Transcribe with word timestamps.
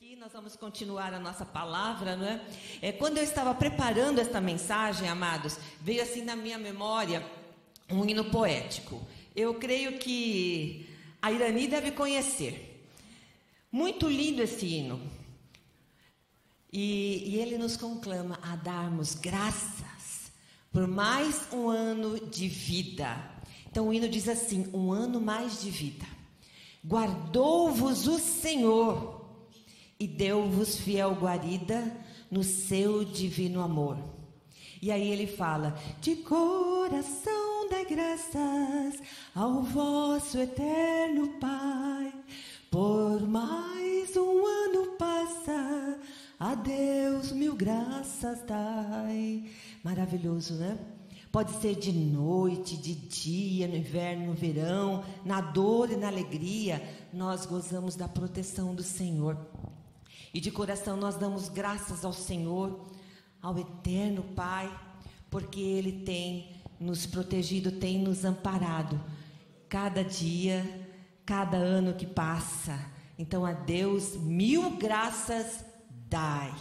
aqui, 0.00 0.14
nós 0.14 0.32
vamos 0.32 0.54
continuar 0.54 1.12
a 1.12 1.18
nossa 1.18 1.44
palavra, 1.44 2.14
não 2.14 2.24
é? 2.24 2.40
é? 2.80 2.92
Quando 2.92 3.18
eu 3.18 3.24
estava 3.24 3.52
preparando 3.52 4.20
esta 4.20 4.40
mensagem, 4.40 5.08
amados, 5.08 5.58
veio 5.80 6.00
assim 6.00 6.22
na 6.22 6.36
minha 6.36 6.56
memória 6.56 7.28
um 7.90 8.08
hino 8.08 8.26
poético. 8.26 9.04
Eu 9.34 9.54
creio 9.54 9.98
que 9.98 10.88
a 11.20 11.32
Irani 11.32 11.66
deve 11.66 11.90
conhecer. 11.90 12.88
Muito 13.72 14.08
lindo 14.08 14.40
esse 14.40 14.66
hino. 14.66 15.02
E, 16.72 17.34
e 17.34 17.40
ele 17.40 17.58
nos 17.58 17.76
conclama 17.76 18.38
a 18.40 18.54
darmos 18.54 19.16
graças 19.16 20.30
por 20.70 20.86
mais 20.86 21.52
um 21.52 21.68
ano 21.68 22.24
de 22.24 22.46
vida. 22.46 23.18
Então 23.68 23.88
o 23.88 23.92
hino 23.92 24.08
diz 24.08 24.28
assim: 24.28 24.70
um 24.72 24.92
ano 24.92 25.20
mais 25.20 25.60
de 25.60 25.70
vida. 25.70 26.06
Guardou-vos 26.86 28.06
o 28.06 28.20
Senhor 28.20 29.17
e 29.98 30.06
deu-vos 30.06 30.76
fiel 30.76 31.12
guarida 31.14 31.96
no 32.30 32.42
seu 32.44 33.04
divino 33.04 33.60
amor. 33.60 33.98
E 34.80 34.92
aí 34.92 35.10
ele 35.10 35.26
fala: 35.26 35.76
De 36.00 36.16
coração 36.16 37.68
dai 37.68 37.84
graças 37.84 39.02
ao 39.34 39.62
vosso 39.62 40.38
eterno 40.38 41.28
Pai, 41.40 42.12
por 42.70 43.26
mais 43.26 44.16
um 44.16 44.46
ano 44.46 44.92
passa, 44.96 45.98
a 46.38 46.54
Deus 46.54 47.32
mil 47.32 47.56
graças 47.56 48.42
dai. 48.42 49.44
Maravilhoso, 49.82 50.54
né? 50.54 50.78
Pode 51.30 51.52
ser 51.60 51.74
de 51.74 51.92
noite, 51.92 52.76
de 52.76 52.94
dia, 52.94 53.68
no 53.68 53.76
inverno, 53.76 54.28
no 54.28 54.32
verão, 54.32 55.04
na 55.26 55.42
dor 55.42 55.90
e 55.90 55.96
na 55.96 56.08
alegria, 56.08 56.82
nós 57.12 57.44
gozamos 57.44 57.96
da 57.96 58.08
proteção 58.08 58.74
do 58.74 58.82
Senhor. 58.82 59.36
E 60.32 60.40
de 60.40 60.50
coração 60.50 60.96
nós 60.96 61.16
damos 61.16 61.48
graças 61.48 62.04
ao 62.04 62.12
Senhor, 62.12 62.86
ao 63.40 63.58
eterno 63.58 64.22
Pai, 64.22 64.70
porque 65.30 65.60
Ele 65.60 66.04
tem 66.04 66.56
nos 66.78 67.06
protegido, 67.06 67.72
tem 67.72 67.98
nos 67.98 68.24
amparado 68.24 69.00
cada 69.68 70.02
dia, 70.02 70.88
cada 71.24 71.56
ano 71.56 71.94
que 71.94 72.06
passa. 72.06 72.78
Então 73.18 73.44
a 73.44 73.52
Deus 73.52 74.16
mil 74.16 74.76
graças 74.76 75.64
dai. 76.08 76.54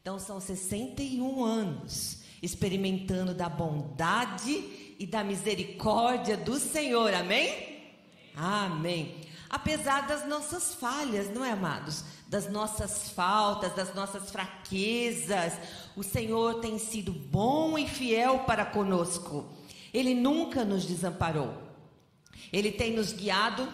Então 0.00 0.18
são 0.18 0.40
61 0.40 1.44
anos 1.44 2.20
experimentando 2.42 3.34
da 3.34 3.48
bondade 3.48 4.94
e 4.98 5.06
da 5.06 5.22
misericórdia 5.22 6.36
do 6.36 6.58
Senhor. 6.58 7.12
Amém? 7.14 7.92
Amém. 8.34 9.29
Apesar 9.50 10.06
das 10.06 10.26
nossas 10.26 10.74
falhas, 10.74 11.28
não 11.34 11.44
é, 11.44 11.50
amados? 11.50 12.04
das 12.30 12.48
nossas 12.48 13.10
faltas, 13.10 13.74
das 13.74 13.92
nossas 13.92 14.30
fraquezas. 14.30 15.52
O 15.96 16.02
Senhor 16.04 16.60
tem 16.60 16.78
sido 16.78 17.12
bom 17.12 17.76
e 17.76 17.88
fiel 17.88 18.44
para 18.46 18.64
conosco. 18.64 19.44
Ele 19.92 20.14
nunca 20.14 20.64
nos 20.64 20.86
desamparou. 20.86 21.52
Ele 22.52 22.70
tem 22.70 22.94
nos 22.94 23.12
guiado, 23.12 23.68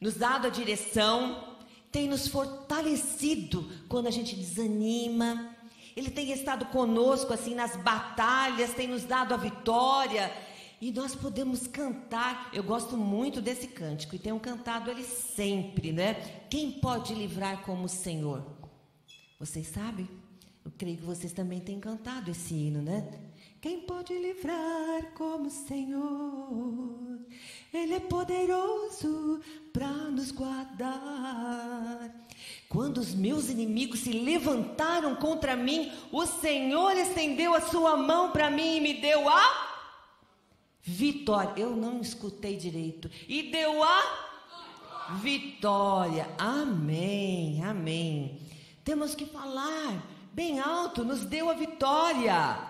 nos 0.00 0.14
dado 0.14 0.48
a 0.48 0.50
direção, 0.50 1.56
tem 1.92 2.08
nos 2.08 2.26
fortalecido 2.26 3.70
quando 3.88 4.08
a 4.08 4.10
gente 4.10 4.34
desanima. 4.34 5.54
Ele 5.96 6.10
tem 6.10 6.32
estado 6.32 6.66
conosco 6.66 7.32
assim 7.32 7.54
nas 7.54 7.76
batalhas, 7.76 8.74
tem 8.74 8.88
nos 8.88 9.04
dado 9.04 9.32
a 9.32 9.36
vitória. 9.36 10.32
E 10.80 10.90
nós 10.90 11.14
podemos 11.14 11.66
cantar, 11.66 12.48
eu 12.54 12.62
gosto 12.62 12.96
muito 12.96 13.42
desse 13.42 13.66
cântico, 13.66 14.16
e 14.16 14.18
tenho 14.18 14.40
cantado 14.40 14.90
ele 14.90 15.04
sempre, 15.04 15.92
né? 15.92 16.14
Quem 16.48 16.72
pode 16.72 17.12
livrar 17.12 17.62
como 17.64 17.84
o 17.84 17.88
Senhor? 17.88 18.42
Vocês 19.38 19.66
sabem? 19.66 20.08
Eu 20.64 20.72
creio 20.78 20.96
que 20.96 21.04
vocês 21.04 21.34
também 21.34 21.60
têm 21.60 21.78
cantado 21.78 22.30
esse 22.30 22.54
hino, 22.54 22.80
né? 22.80 23.06
Quem 23.60 23.80
pode 23.80 24.18
livrar 24.18 25.12
como 25.14 25.48
o 25.48 25.50
Senhor? 25.50 27.18
Ele 27.74 27.94
é 27.94 28.00
poderoso 28.00 29.42
para 29.74 29.88
nos 29.88 30.30
guardar. 30.30 32.10
Quando 32.70 32.98
os 32.98 33.14
meus 33.14 33.50
inimigos 33.50 34.00
se 34.00 34.12
levantaram 34.12 35.14
contra 35.16 35.56
mim, 35.56 35.92
o 36.10 36.24
Senhor 36.24 36.96
estendeu 36.96 37.52
a 37.52 37.60
sua 37.60 37.98
mão 37.98 38.30
para 38.30 38.50
mim 38.50 38.76
e 38.76 38.80
me 38.80 38.94
deu 38.94 39.28
a 39.28 39.69
Vitória. 40.82 41.62
Eu 41.62 41.76
não 41.76 42.00
escutei 42.00 42.56
direito. 42.56 43.10
E 43.28 43.50
deu 43.50 43.82
a 43.82 45.16
vitória. 45.22 46.28
Amém. 46.38 47.62
Amém. 47.64 48.40
Temos 48.84 49.14
que 49.14 49.26
falar 49.26 50.02
bem 50.32 50.58
alto. 50.58 51.04
Nos 51.04 51.24
deu 51.24 51.50
a 51.50 51.54
vitória. 51.54 52.68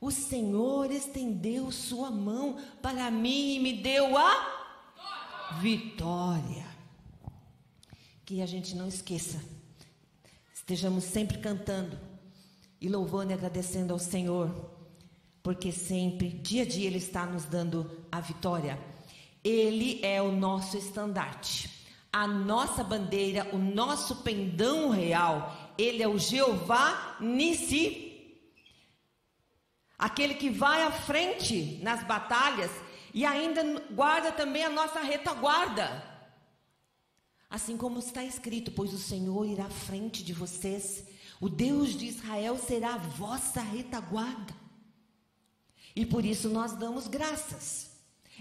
O 0.00 0.10
Senhor 0.10 0.90
estendeu 0.90 1.72
sua 1.72 2.10
mão 2.10 2.58
para 2.80 3.10
mim 3.10 3.56
e 3.56 3.60
me 3.60 3.72
deu 3.72 4.16
a 4.16 5.56
vitória. 5.60 6.66
Que 8.24 8.42
a 8.42 8.46
gente 8.46 8.76
não 8.76 8.86
esqueça. 8.86 9.42
Estejamos 10.54 11.04
sempre 11.04 11.38
cantando 11.38 11.98
e 12.80 12.88
louvando 12.88 13.32
e 13.32 13.34
agradecendo 13.34 13.92
ao 13.92 13.98
Senhor 13.98 14.77
porque 15.42 15.72
sempre, 15.72 16.28
dia 16.28 16.62
a 16.62 16.66
dia, 16.66 16.86
Ele 16.86 16.98
está 16.98 17.24
nos 17.24 17.44
dando 17.44 18.06
a 18.10 18.20
vitória. 18.20 18.78
Ele 19.42 20.00
é 20.04 20.20
o 20.20 20.32
nosso 20.32 20.76
estandarte, 20.76 21.86
a 22.12 22.26
nossa 22.26 22.82
bandeira, 22.82 23.48
o 23.52 23.58
nosso 23.58 24.16
pendão 24.16 24.90
real. 24.90 25.72
Ele 25.78 26.02
é 26.02 26.08
o 26.08 26.18
Jeová 26.18 27.16
Nissi, 27.20 28.08
aquele 29.98 30.34
que 30.34 30.50
vai 30.50 30.82
à 30.82 30.90
frente 30.90 31.78
nas 31.82 32.04
batalhas 32.04 32.70
e 33.14 33.24
ainda 33.24 33.62
guarda 33.90 34.32
também 34.32 34.64
a 34.64 34.70
nossa 34.70 35.00
retaguarda. 35.00 36.04
Assim 37.48 37.76
como 37.76 37.98
está 37.98 38.22
escrito: 38.22 38.70
Pois 38.72 38.92
o 38.92 38.98
Senhor 38.98 39.46
irá 39.46 39.64
à 39.64 39.70
frente 39.70 40.22
de 40.22 40.32
vocês, 40.32 41.04
o 41.40 41.48
Deus 41.48 41.96
de 41.96 42.06
Israel 42.06 42.58
será 42.58 42.94
a 42.94 42.98
vossa 42.98 43.60
retaguarda. 43.60 44.67
E 45.98 46.06
por 46.06 46.24
isso 46.24 46.48
nós 46.48 46.74
damos 46.74 47.08
graças. 47.08 47.90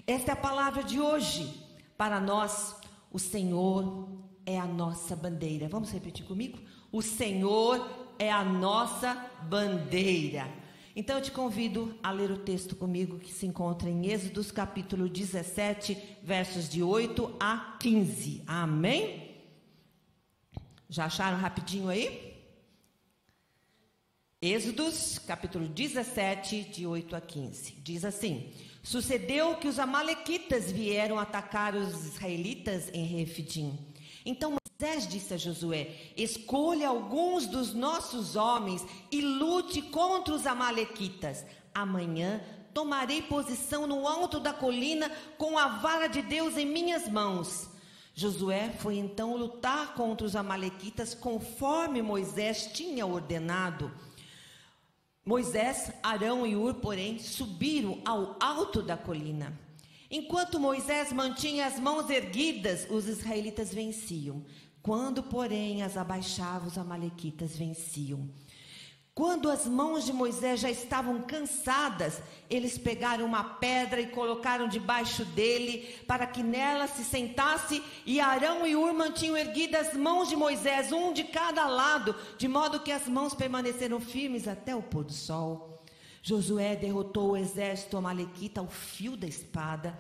Esta 0.06 0.29
é 0.29 0.34
a 0.34 0.35
palavra 0.35 0.84
de 0.84 1.00
hoje. 1.00 1.51
Para 1.97 2.22
nós, 2.22 2.75
o 3.12 3.18
Senhor 3.18 4.07
é 4.45 4.59
a 4.59 4.68
nossa 4.68 5.16
bandeira. 5.16 5.68
Vamos 5.68 5.91
repetir 5.91 6.23
comigo? 6.23 6.59
O 6.91 7.01
Senhor 7.01 8.13
é 8.19 8.31
a 8.31 8.45
nossa 8.45 9.16
bandeira. 9.50 10.47
Então 10.95 11.16
eu 11.16 11.22
te 11.23 11.31
convido 11.31 11.97
a 12.03 12.12
ler 12.12 12.29
o 12.29 12.38
texto 12.38 12.75
comigo 12.75 13.18
que 13.18 13.34
se 13.34 13.47
encontra 13.47 13.89
em 13.89 14.06
Êxodos 14.06 14.51
capítulo 14.51 15.09
17, 15.09 15.97
versos 16.22 16.69
de 16.69 16.84
8 16.84 17.38
a 17.39 17.75
15. 17.79 18.44
Amém? 18.45 19.35
Já 20.88 21.06
acharam 21.06 21.39
rapidinho 21.39 21.89
aí? 21.89 22.26
Êxodos, 24.39 25.17
capítulo 25.17 25.67
17, 25.67 26.65
de 26.65 26.85
8 26.85 27.15
a 27.15 27.19
15. 27.19 27.71
Diz 27.81 28.05
assim: 28.05 28.53
Sucedeu 28.83 29.55
que 29.55 29.67
os 29.67 29.79
amalequitas 29.79 30.71
vieram 30.71 31.17
atacar 31.17 31.73
os 31.73 32.05
israelitas 32.05 32.87
em 32.93 33.03
Refidim. 33.03 33.79
Então 34.23 34.55
Moisés 34.79 35.07
disse 35.07 35.33
a 35.33 35.37
Josué: 35.37 35.89
Escolha 36.15 36.89
alguns 36.89 37.47
dos 37.47 37.73
nossos 37.73 38.35
homens 38.35 38.85
e 39.11 39.21
lute 39.21 39.81
contra 39.81 40.35
os 40.35 40.45
amalequitas. 40.45 41.43
Amanhã 41.73 42.39
tomarei 42.75 43.23
posição 43.23 43.87
no 43.87 44.07
alto 44.07 44.39
da 44.39 44.53
colina 44.53 45.11
com 45.39 45.57
a 45.57 45.79
vara 45.79 46.05
de 46.05 46.21
Deus 46.21 46.57
em 46.57 46.65
minhas 46.67 47.09
mãos. 47.09 47.71
Josué 48.13 48.69
foi 48.77 48.97
então 48.97 49.35
lutar 49.35 49.95
contra 49.95 50.27
os 50.27 50.35
amalequitas 50.35 51.15
conforme 51.15 52.03
Moisés 52.03 52.69
tinha 52.71 53.03
ordenado. 53.03 53.91
Moisés, 55.27 55.91
Arão 56.01 56.47
e 56.47 56.56
Ur, 56.56 56.75
porém, 56.75 57.19
subiram 57.19 58.00
ao 58.06 58.38
alto 58.39 58.81
da 58.81 58.95
colina. 58.95 59.51
Enquanto 60.09 60.57
Moisés 60.57 61.12
mantinha 61.12 61.65
as 61.65 61.77
mãos 61.77 62.09
erguidas, 62.09 62.88
os 62.89 63.09
israelitas 63.09 63.74
venciam. 63.74 64.45
Quando, 64.81 65.21
porém, 65.21 65.83
as 65.83 65.97
abaixava, 65.97 66.65
os 66.65 66.77
amalequitas 66.77 67.57
venciam. 67.57 68.29
Quando 69.17 69.49
as 69.49 69.65
mãos 69.65 70.05
de 70.05 70.13
Moisés 70.13 70.59
já 70.59 70.69
estavam 70.69 71.23
cansadas, 71.23 72.21
eles 72.47 72.77
pegaram 72.77 73.25
uma 73.25 73.43
pedra 73.43 73.99
e 73.99 74.05
colocaram 74.05 74.67
debaixo 74.67 75.25
dele, 75.25 75.99
para 76.05 76.27
que 76.27 76.43
nela 76.43 76.85
se 76.85 77.03
sentasse, 77.03 77.81
e 78.05 78.19
Arão 78.19 78.67
e 78.67 78.75
Ur 78.75 78.93
mantinham 78.93 79.35
erguidas 79.35 79.87
as 79.87 79.93
mãos 79.95 80.29
de 80.29 80.35
Moisés, 80.35 80.91
um 80.91 81.11
de 81.11 81.23
cada 81.23 81.65
lado, 81.65 82.15
de 82.37 82.47
modo 82.47 82.81
que 82.81 82.91
as 82.91 83.07
mãos 83.07 83.33
permaneceram 83.33 83.99
firmes 83.99 84.47
até 84.47 84.75
o 84.75 84.83
pôr 84.83 85.03
do 85.03 85.13
sol. 85.13 85.83
Josué 86.21 86.75
derrotou 86.75 87.31
o 87.31 87.37
exército 87.37 87.97
amalequita 87.97 88.61
ao 88.61 88.67
fio 88.67 89.17
da 89.17 89.25
espada. 89.25 89.97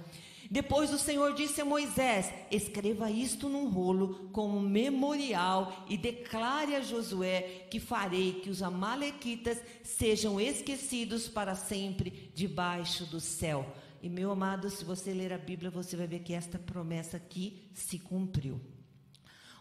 Depois 0.49 0.93
o 0.93 0.97
Senhor 0.97 1.33
disse 1.33 1.61
a 1.61 1.65
Moisés: 1.65 2.31
Escreva 2.49 3.11
isto 3.11 3.49
num 3.49 3.69
rolo 3.69 4.29
como 4.31 4.59
memorial 4.59 5.85
e 5.89 5.97
declare 5.97 6.75
a 6.75 6.81
Josué 6.81 7.67
que 7.69 7.79
farei 7.79 8.33
que 8.41 8.49
os 8.49 8.63
Amalequitas 8.63 9.61
sejam 9.83 10.39
esquecidos 10.39 11.27
para 11.27 11.55
sempre 11.55 12.31
debaixo 12.33 13.05
do 13.05 13.19
céu. 13.19 13.65
E 14.01 14.09
meu 14.09 14.31
amado, 14.31 14.69
se 14.69 14.85
você 14.85 15.13
ler 15.13 15.33
a 15.33 15.37
Bíblia, 15.37 15.69
você 15.69 15.97
vai 15.97 16.07
ver 16.07 16.19
que 16.19 16.33
esta 16.33 16.57
promessa 16.57 17.17
aqui 17.17 17.69
se 17.73 17.99
cumpriu. 17.99 18.61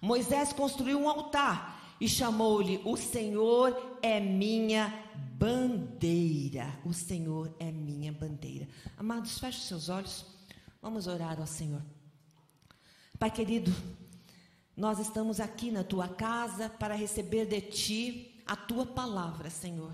Moisés 0.00 0.52
construiu 0.52 0.98
um 1.00 1.08
altar 1.08 1.96
e 2.00 2.08
chamou-lhe: 2.08 2.80
O 2.84 2.96
Senhor 2.96 3.98
é 4.02 4.20
minha 4.20 4.92
bandeira. 5.32 6.78
O 6.84 6.92
Senhor 6.92 7.54
é 7.58 7.72
minha 7.72 8.12
bandeira. 8.12 8.68
Amados, 8.96 9.38
feche 9.38 9.60
seus 9.62 9.88
olhos. 9.88 10.35
Vamos 10.86 11.08
orar 11.08 11.40
ao 11.40 11.48
Senhor. 11.48 11.82
Pai 13.18 13.28
querido, 13.28 13.74
nós 14.76 15.00
estamos 15.00 15.40
aqui 15.40 15.72
na 15.72 15.82
tua 15.82 16.08
casa 16.08 16.68
para 16.68 16.94
receber 16.94 17.44
de 17.44 17.60
ti 17.60 18.40
a 18.46 18.54
tua 18.54 18.86
palavra, 18.86 19.50
Senhor. 19.50 19.92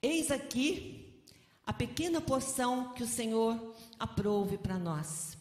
Eis 0.00 0.30
aqui 0.30 1.22
a 1.66 1.74
pequena 1.74 2.22
porção 2.22 2.94
que 2.94 3.02
o 3.02 3.06
Senhor 3.06 3.76
aprove 3.98 4.56
para 4.56 4.78
nós. 4.78 5.36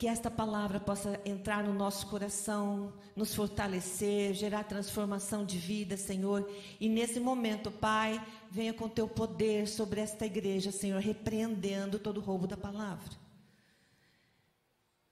Que 0.00 0.08
esta 0.08 0.30
palavra 0.30 0.80
possa 0.80 1.20
entrar 1.26 1.62
no 1.62 1.74
nosso 1.74 2.06
coração, 2.06 2.90
nos 3.14 3.34
fortalecer, 3.34 4.32
gerar 4.32 4.64
transformação 4.64 5.44
de 5.44 5.58
vida, 5.58 5.94
Senhor. 5.94 6.50
E 6.80 6.88
nesse 6.88 7.20
momento, 7.20 7.70
Pai, 7.70 8.18
venha 8.50 8.72
com 8.72 8.88
teu 8.88 9.06
poder 9.06 9.68
sobre 9.68 10.00
esta 10.00 10.24
igreja, 10.24 10.72
Senhor, 10.72 11.02
repreendendo 11.02 11.98
todo 11.98 12.16
o 12.16 12.22
roubo 12.22 12.46
da 12.46 12.56
palavra. 12.56 13.14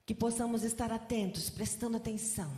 Que 0.07 0.15
possamos 0.15 0.63
estar 0.63 0.91
atentos, 0.91 1.51
prestando 1.51 1.97
atenção. 1.97 2.51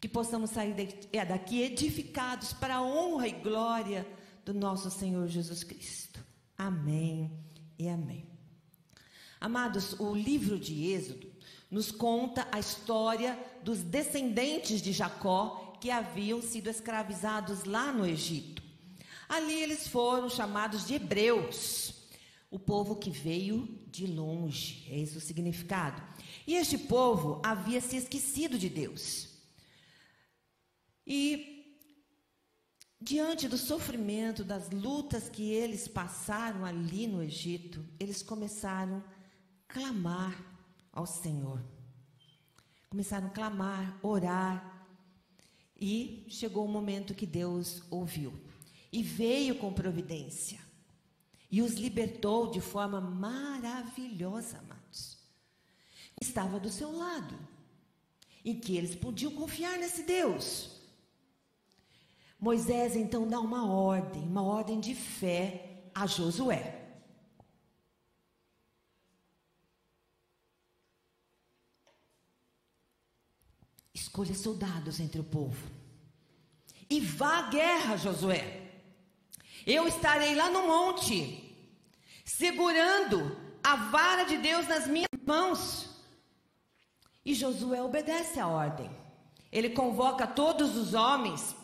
Que 0.00 0.08
possamos 0.08 0.50
sair 0.50 0.76
é, 1.12 1.24
daqui 1.24 1.62
edificados 1.62 2.52
para 2.52 2.76
a 2.76 2.82
honra 2.82 3.26
e 3.26 3.32
glória 3.32 4.06
do 4.44 4.54
nosso 4.54 4.88
Senhor 4.88 5.26
Jesus 5.26 5.64
Cristo. 5.64 6.24
Amém 6.56 7.28
e 7.76 7.88
amém. 7.88 8.24
Amados, 9.40 9.98
o 9.98 10.14
livro 10.14 10.56
de 10.56 10.92
Êxodo 10.92 11.29
nos 11.70 11.92
conta 11.92 12.48
a 12.50 12.58
história 12.58 13.38
dos 13.62 13.80
descendentes 13.82 14.82
de 14.82 14.92
Jacó 14.92 15.76
que 15.80 15.90
haviam 15.90 16.42
sido 16.42 16.68
escravizados 16.68 17.64
lá 17.64 17.92
no 17.92 18.04
Egito. 18.04 18.62
Ali 19.28 19.54
eles 19.54 19.86
foram 19.86 20.28
chamados 20.28 20.86
de 20.86 20.94
hebreus, 20.94 21.94
o 22.50 22.58
povo 22.58 22.96
que 22.96 23.10
veio 23.10 23.78
de 23.86 24.06
longe, 24.06 24.86
é 24.90 24.98
esse 24.98 25.16
o 25.16 25.20
significado. 25.20 26.02
E 26.46 26.56
este 26.56 26.76
povo 26.76 27.40
havia 27.44 27.80
se 27.80 27.96
esquecido 27.96 28.58
de 28.58 28.68
Deus. 28.68 29.28
E 31.06 31.78
diante 33.00 33.48
do 33.48 33.56
sofrimento, 33.56 34.44
das 34.44 34.70
lutas 34.70 35.28
que 35.28 35.50
eles 35.50 35.86
passaram 35.86 36.64
ali 36.64 37.06
no 37.06 37.22
Egito, 37.22 37.84
eles 37.98 38.22
começaram 38.22 39.02
a 39.68 39.72
clamar 39.72 40.49
ao 40.92 41.06
Senhor. 41.06 41.62
Começaram 42.88 43.28
a 43.28 43.30
clamar, 43.30 43.98
orar, 44.02 44.80
e 45.80 46.26
chegou 46.28 46.66
o 46.66 46.68
momento 46.68 47.14
que 47.14 47.24
Deus 47.24 47.82
ouviu 47.90 48.38
e 48.92 49.02
veio 49.02 49.54
com 49.54 49.72
providência 49.72 50.60
e 51.50 51.62
os 51.62 51.74
libertou 51.74 52.50
de 52.50 52.60
forma 52.60 53.00
maravilhosa, 53.00 54.58
amados. 54.58 55.18
Estava 56.20 56.60
do 56.60 56.68
seu 56.68 56.92
lado, 56.96 57.36
em 58.44 58.58
que 58.60 58.76
eles 58.76 58.94
podiam 58.94 59.32
confiar 59.32 59.78
nesse 59.78 60.02
Deus. 60.02 60.80
Moisés 62.38 62.94
então 62.94 63.26
dá 63.26 63.40
uma 63.40 63.66
ordem, 63.66 64.22
uma 64.22 64.42
ordem 64.42 64.78
de 64.78 64.94
fé 64.94 65.90
a 65.94 66.06
Josué. 66.06 66.79
Escolha 74.00 74.34
soldados 74.34 74.98
entre 74.98 75.20
o 75.20 75.24
povo. 75.24 75.62
E 76.88 77.00
vá 77.00 77.40
à 77.40 77.50
guerra, 77.50 77.98
Josué. 77.98 78.72
Eu 79.66 79.86
estarei 79.86 80.34
lá 80.34 80.48
no 80.48 80.66
monte, 80.66 81.54
segurando 82.24 83.38
a 83.62 83.76
vara 83.76 84.24
de 84.24 84.38
Deus 84.38 84.66
nas 84.66 84.86
minhas 84.86 85.10
mãos. 85.26 85.90
E 87.22 87.34
Josué 87.34 87.82
obedece 87.82 88.40
a 88.40 88.48
ordem. 88.48 88.90
Ele 89.52 89.68
convoca 89.68 90.26
todos 90.26 90.78
os 90.78 90.94
homens. 90.94 91.54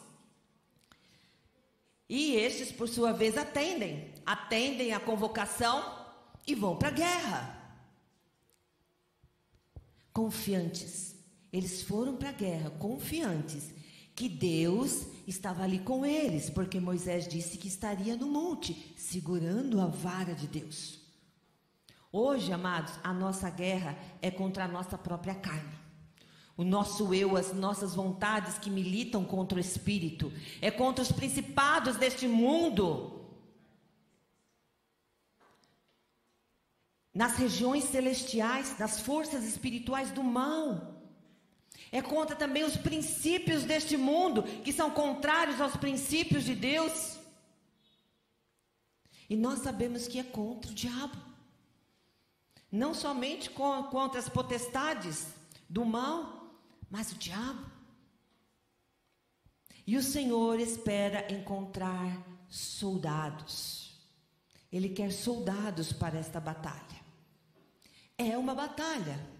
E 2.06 2.34
estes, 2.34 2.70
por 2.70 2.86
sua 2.86 3.14
vez, 3.14 3.38
atendem. 3.38 4.12
Atendem 4.26 4.92
a 4.92 5.00
convocação 5.00 6.06
e 6.46 6.54
vão 6.54 6.76
para 6.76 6.88
a 6.88 6.92
guerra. 6.92 7.80
Confiantes. 10.12 11.15
Eles 11.52 11.82
foram 11.82 12.16
para 12.16 12.30
a 12.30 12.32
guerra 12.32 12.70
confiantes 12.70 13.74
que 14.14 14.28
Deus 14.30 15.06
estava 15.26 15.62
ali 15.62 15.78
com 15.78 16.04
eles, 16.04 16.48
porque 16.48 16.80
Moisés 16.80 17.28
disse 17.28 17.58
que 17.58 17.68
estaria 17.68 18.16
no 18.16 18.26
monte, 18.26 18.94
segurando 18.96 19.78
a 19.80 19.86
vara 19.86 20.34
de 20.34 20.46
Deus. 20.46 20.98
Hoje, 22.10 22.50
amados, 22.50 22.94
a 23.04 23.12
nossa 23.12 23.50
guerra 23.50 23.98
é 24.22 24.30
contra 24.30 24.64
a 24.64 24.68
nossa 24.68 24.96
própria 24.96 25.34
carne. 25.34 25.74
O 26.56 26.64
nosso 26.64 27.12
eu, 27.12 27.36
as 27.36 27.52
nossas 27.52 27.94
vontades 27.94 28.58
que 28.58 28.70
militam 28.70 29.22
contra 29.22 29.58
o 29.58 29.60
espírito, 29.60 30.32
é 30.62 30.70
contra 30.70 31.02
os 31.02 31.12
principados 31.12 31.96
deste 31.96 32.26
mundo. 32.26 33.20
Nas 37.12 37.36
regiões 37.36 37.84
celestiais, 37.84 38.78
nas 38.78 39.00
forças 39.00 39.44
espirituais 39.44 40.10
do 40.10 40.24
mal. 40.24 40.95
É 41.92 42.02
contra 42.02 42.34
também 42.34 42.64
os 42.64 42.76
princípios 42.76 43.64
deste 43.64 43.96
mundo, 43.96 44.42
que 44.42 44.72
são 44.72 44.90
contrários 44.90 45.60
aos 45.60 45.76
princípios 45.76 46.44
de 46.44 46.54
Deus. 46.54 47.16
E 49.28 49.36
nós 49.36 49.60
sabemos 49.60 50.06
que 50.06 50.18
é 50.18 50.22
contra 50.22 50.70
o 50.70 50.74
diabo. 50.74 51.16
Não 52.70 52.92
somente 52.92 53.48
contra 53.50 54.18
as 54.18 54.28
potestades 54.28 55.28
do 55.68 55.84
mal, 55.84 56.52
mas 56.90 57.12
o 57.12 57.16
diabo. 57.16 57.64
E 59.86 59.96
o 59.96 60.02
Senhor 60.02 60.58
espera 60.58 61.32
encontrar 61.32 62.20
soldados. 62.48 63.94
Ele 64.70 64.88
quer 64.88 65.12
soldados 65.12 65.92
para 65.92 66.18
esta 66.18 66.40
batalha. 66.40 67.00
É 68.18 68.36
uma 68.36 68.54
batalha. 68.54 69.35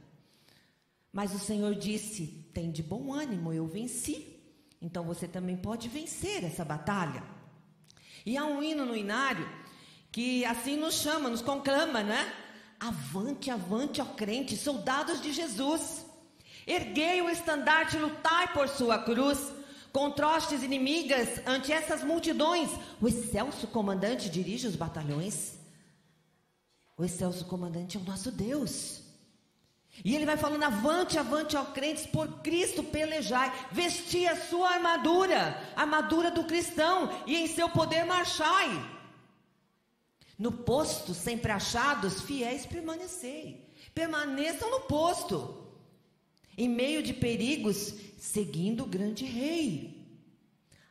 Mas 1.16 1.35
o 1.35 1.38
Senhor 1.38 1.75
disse: 1.75 2.26
tem 2.52 2.70
de 2.70 2.82
bom 2.82 3.11
ânimo, 3.11 3.50
eu 3.50 3.66
venci. 3.66 4.38
Então 4.82 5.02
você 5.02 5.26
também 5.26 5.56
pode 5.56 5.88
vencer 5.88 6.44
essa 6.44 6.62
batalha. 6.62 7.23
E 8.26 8.37
há 8.37 8.44
um 8.44 8.62
hino 8.62 8.85
no 8.85 8.94
inário 8.94 9.49
que 10.12 10.44
assim 10.44 10.76
nos 10.76 10.96
chama, 10.96 11.30
nos 11.30 11.40
conclama, 11.40 12.02
né? 12.02 12.30
Avante, 12.78 13.50
avante, 13.50 13.99
ó 14.02 14.04
crente, 14.04 14.58
soldados 14.58 15.23
de 15.23 15.32
Jesus. 15.32 16.04
Erguei 16.66 17.23
o 17.23 17.30
estandarte, 17.30 17.96
lutai 17.96 18.52
por 18.52 18.68
sua 18.68 18.99
cruz. 18.99 19.40
Contra 19.94 20.28
hostes 20.28 20.62
inimigas, 20.62 21.40
ante 21.46 21.73
essas 21.73 22.04
multidões, 22.04 22.68
o 23.00 23.08
excelso 23.08 23.66
comandante 23.68 24.28
dirige 24.28 24.66
os 24.66 24.76
batalhões. 24.76 25.54
O 26.94 27.02
excelso 27.02 27.46
comandante 27.46 27.96
é 27.96 28.00
o 28.00 28.04
nosso 28.04 28.30
Deus. 28.30 29.06
E 30.05 30.15
ele 30.15 30.26
vai 30.26 30.37
falando: 30.37 30.62
avante, 30.62 31.19
avante, 31.19 31.57
ó 31.57 31.65
crentes, 31.65 32.07
por 32.07 32.41
Cristo 32.41 32.83
pelejai, 32.83 33.53
vesti 33.73 34.26
a 34.26 34.37
sua 34.37 34.71
armadura, 34.71 35.61
a 35.75 35.83
armadura 35.83 36.31
do 36.31 36.45
cristão, 36.45 37.11
e 37.26 37.37
em 37.37 37.47
seu 37.47 37.69
poder 37.69 38.05
marchai. 38.05 38.95
No 40.38 40.53
posto, 40.53 41.15
sempre 41.15 41.50
achados, 41.50 42.21
fiéis 42.21 42.67
permanecei. 42.67 43.73
Permaneçam 43.95 44.71
no 44.71 44.81
posto, 44.81 45.67
em 46.57 46.69
meio 46.69 47.03
de 47.03 47.15
perigos, 47.15 47.95
seguindo 48.19 48.85
o 48.85 48.87
grande 48.87 49.25
rei. 49.25 49.97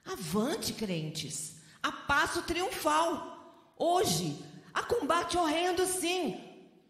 Avante, 0.04 0.74
crentes, 0.74 1.58
a 1.82 1.92
passo 1.92 2.42
triunfal. 2.42 3.74
Hoje, 3.78 4.38
a 4.74 4.82
combate 4.84 5.38
horrendo, 5.38 5.86
sim. 5.86 6.40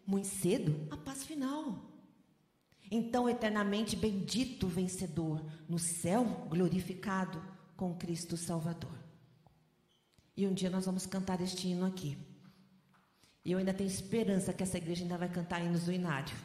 Muito 0.06 0.28
cedo, 0.28 0.88
a 0.90 0.96
paz 0.96 1.24
final. 1.24 1.85
Então, 2.90 3.28
eternamente 3.28 3.96
bendito 3.96 4.68
vencedor, 4.68 5.44
no 5.68 5.78
céu 5.78 6.24
glorificado 6.48 7.42
com 7.76 7.94
Cristo 7.94 8.36
Salvador. 8.36 8.96
E 10.36 10.46
um 10.46 10.52
dia 10.52 10.70
nós 10.70 10.86
vamos 10.86 11.06
cantar 11.06 11.40
este 11.40 11.68
hino 11.68 11.86
aqui. 11.86 12.16
E 13.44 13.52
eu 13.52 13.58
ainda 13.58 13.72
tenho 13.72 13.88
esperança 13.88 14.52
que 14.52 14.62
essa 14.62 14.76
igreja 14.76 15.02
ainda 15.02 15.16
vai 15.16 15.28
cantar 15.28 15.64
hinos 15.64 15.84
do 15.84 15.92
inário. 15.92 16.36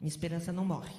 Minha 0.00 0.08
esperança 0.08 0.52
não 0.52 0.64
morre. 0.64 0.94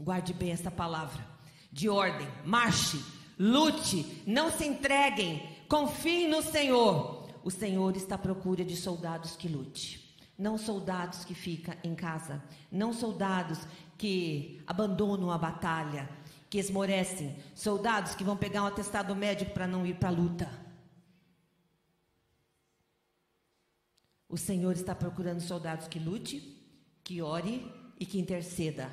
Guarde 0.00 0.34
bem 0.34 0.50
essa 0.50 0.70
palavra. 0.70 1.24
De 1.70 1.88
ordem, 1.88 2.28
marche, 2.44 3.02
lute, 3.38 4.22
não 4.26 4.50
se 4.50 4.66
entreguem, 4.66 5.42
confiem 5.68 6.28
no 6.28 6.42
Senhor. 6.42 7.30
O 7.42 7.50
Senhor 7.50 7.96
está 7.96 8.16
à 8.16 8.18
procura 8.18 8.64
de 8.64 8.76
soldados 8.76 9.36
que 9.36 9.48
lute. 9.48 10.11
Não 10.38 10.56
soldados 10.58 11.24
que 11.24 11.34
ficam 11.34 11.74
em 11.84 11.94
casa. 11.94 12.42
Não 12.70 12.92
soldados 12.92 13.60
que 13.98 14.62
abandonam 14.66 15.30
a 15.30 15.38
batalha, 15.38 16.08
que 16.50 16.58
esmorecem. 16.58 17.36
Soldados 17.54 18.14
que 18.14 18.24
vão 18.24 18.36
pegar 18.36 18.62
um 18.62 18.66
atestado 18.66 19.14
médico 19.14 19.52
para 19.52 19.66
não 19.66 19.86
ir 19.86 19.94
para 19.94 20.08
a 20.08 20.12
luta. 20.12 20.48
O 24.28 24.36
Senhor 24.38 24.72
está 24.72 24.94
procurando 24.94 25.40
soldados 25.40 25.86
que 25.86 25.98
lute, 25.98 26.58
que 27.04 27.20
ore 27.20 27.70
e 28.00 28.06
que 28.06 28.18
interceda. 28.18 28.90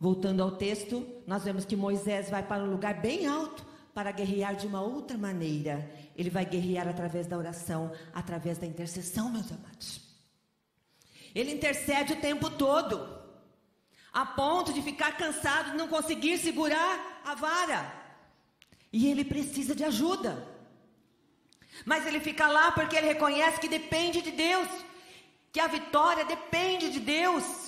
Voltando 0.00 0.42
ao 0.42 0.52
texto, 0.52 1.06
nós 1.26 1.44
vemos 1.44 1.64
que 1.64 1.76
Moisés 1.76 2.30
vai 2.30 2.42
para 2.42 2.64
um 2.64 2.70
lugar 2.70 3.00
bem 3.00 3.26
alto 3.26 3.66
para 3.98 4.12
guerrear 4.12 4.54
de 4.54 4.64
uma 4.64 4.80
outra 4.80 5.18
maneira. 5.18 5.90
Ele 6.14 6.30
vai 6.30 6.44
guerrear 6.44 6.86
através 6.86 7.26
da 7.26 7.36
oração, 7.36 7.90
através 8.14 8.56
da 8.56 8.64
intercessão, 8.64 9.28
meus 9.28 9.50
amados. 9.50 10.00
Ele 11.34 11.50
intercede 11.52 12.12
o 12.12 12.20
tempo 12.20 12.48
todo, 12.48 12.96
a 14.12 14.24
ponto 14.24 14.72
de 14.72 14.82
ficar 14.82 15.16
cansado 15.16 15.72
de 15.72 15.76
não 15.76 15.88
conseguir 15.88 16.38
segurar 16.38 17.20
a 17.24 17.34
vara. 17.34 17.92
E 18.92 19.08
ele 19.08 19.24
precisa 19.24 19.74
de 19.74 19.82
ajuda. 19.82 20.46
Mas 21.84 22.06
ele 22.06 22.20
fica 22.20 22.46
lá 22.46 22.70
porque 22.70 22.94
ele 22.94 23.08
reconhece 23.08 23.58
que 23.58 23.66
depende 23.66 24.22
de 24.22 24.30
Deus, 24.30 24.68
que 25.50 25.58
a 25.58 25.66
vitória 25.66 26.24
depende 26.24 26.88
de 26.88 27.00
Deus. 27.00 27.67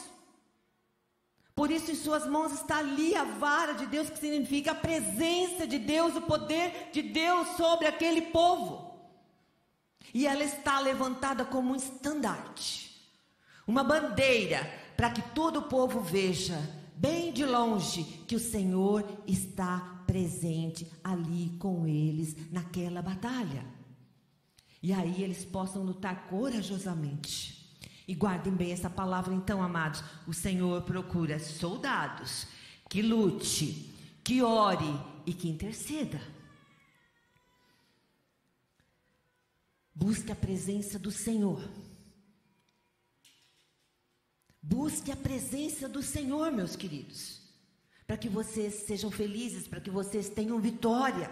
Por 1.61 1.71
isso, 1.71 1.91
em 1.91 1.95
suas 1.95 2.27
mãos 2.27 2.53
está 2.53 2.79
ali 2.79 3.15
a 3.15 3.23
vara 3.23 3.75
de 3.75 3.85
Deus, 3.85 4.09
que 4.09 4.19
significa 4.19 4.71
a 4.71 4.75
presença 4.75 5.67
de 5.67 5.79
Deus, 5.79 6.17
o 6.17 6.23
poder 6.23 6.89
de 6.91 7.03
Deus 7.03 7.49
sobre 7.49 7.87
aquele 7.87 8.23
povo. 8.23 8.99
E 10.15 10.27
ela 10.27 10.43
está 10.43 10.81
levantada 10.81 11.45
como 11.45 11.73
um 11.73 11.77
estandarte, 11.77 12.99
uma 13.67 13.85
bandeira, 13.85 14.67
para 14.97 15.11
que 15.11 15.21
todo 15.35 15.59
o 15.59 15.69
povo 15.69 16.01
veja, 16.01 16.59
bem 16.97 17.31
de 17.31 17.45
longe, 17.45 18.05
que 18.27 18.37
o 18.37 18.41
Senhor 18.41 19.05
está 19.27 20.03
presente 20.07 20.91
ali 21.05 21.59
com 21.59 21.87
eles 21.87 22.35
naquela 22.51 23.03
batalha. 23.03 23.67
E 24.83 24.95
aí 24.95 25.23
eles 25.23 25.45
possam 25.45 25.83
lutar 25.83 26.27
corajosamente. 26.27 27.60
E 28.11 28.15
guardem 28.17 28.53
bem 28.53 28.73
essa 28.73 28.91
palavra, 28.91 29.33
então, 29.33 29.63
amados. 29.63 30.03
O 30.27 30.35
Senhor 30.35 30.83
procura 30.83 31.39
soldados 31.39 32.45
que 32.89 33.03
lute, 33.03 33.95
que 34.25 34.43
ore 34.43 34.93
e 35.25 35.33
que 35.33 35.49
interceda. 35.49 36.21
Busque 39.95 40.33
a 40.33 40.35
presença 40.35 40.99
do 40.99 41.13
Senhor. 41.13 41.63
Busque 44.61 45.13
a 45.13 45.17
presença 45.17 45.89
do 45.89 46.03
Senhor, 46.03 46.51
meus 46.51 46.75
queridos, 46.75 47.41
para 48.09 48.17
que 48.17 48.29
vocês 48.29 48.75
sejam 48.89 49.13
felizes, 49.13 49.69
para 49.69 49.81
que 49.81 49.89
vocês 49.89 50.29
tenham 50.29 50.59
vitória. 50.59 51.31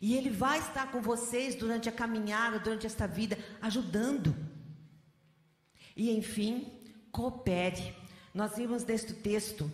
E 0.00 0.14
Ele 0.14 0.30
vai 0.30 0.60
estar 0.60 0.92
com 0.92 1.02
vocês 1.02 1.56
durante 1.56 1.88
a 1.88 1.92
caminhada, 1.92 2.60
durante 2.60 2.86
esta 2.86 3.08
vida, 3.08 3.36
ajudando. 3.60 4.47
E 5.98 6.16
enfim, 6.16 6.80
coopere. 7.10 7.92
Nós 8.32 8.56
vimos 8.56 8.84
neste 8.84 9.12
texto 9.12 9.68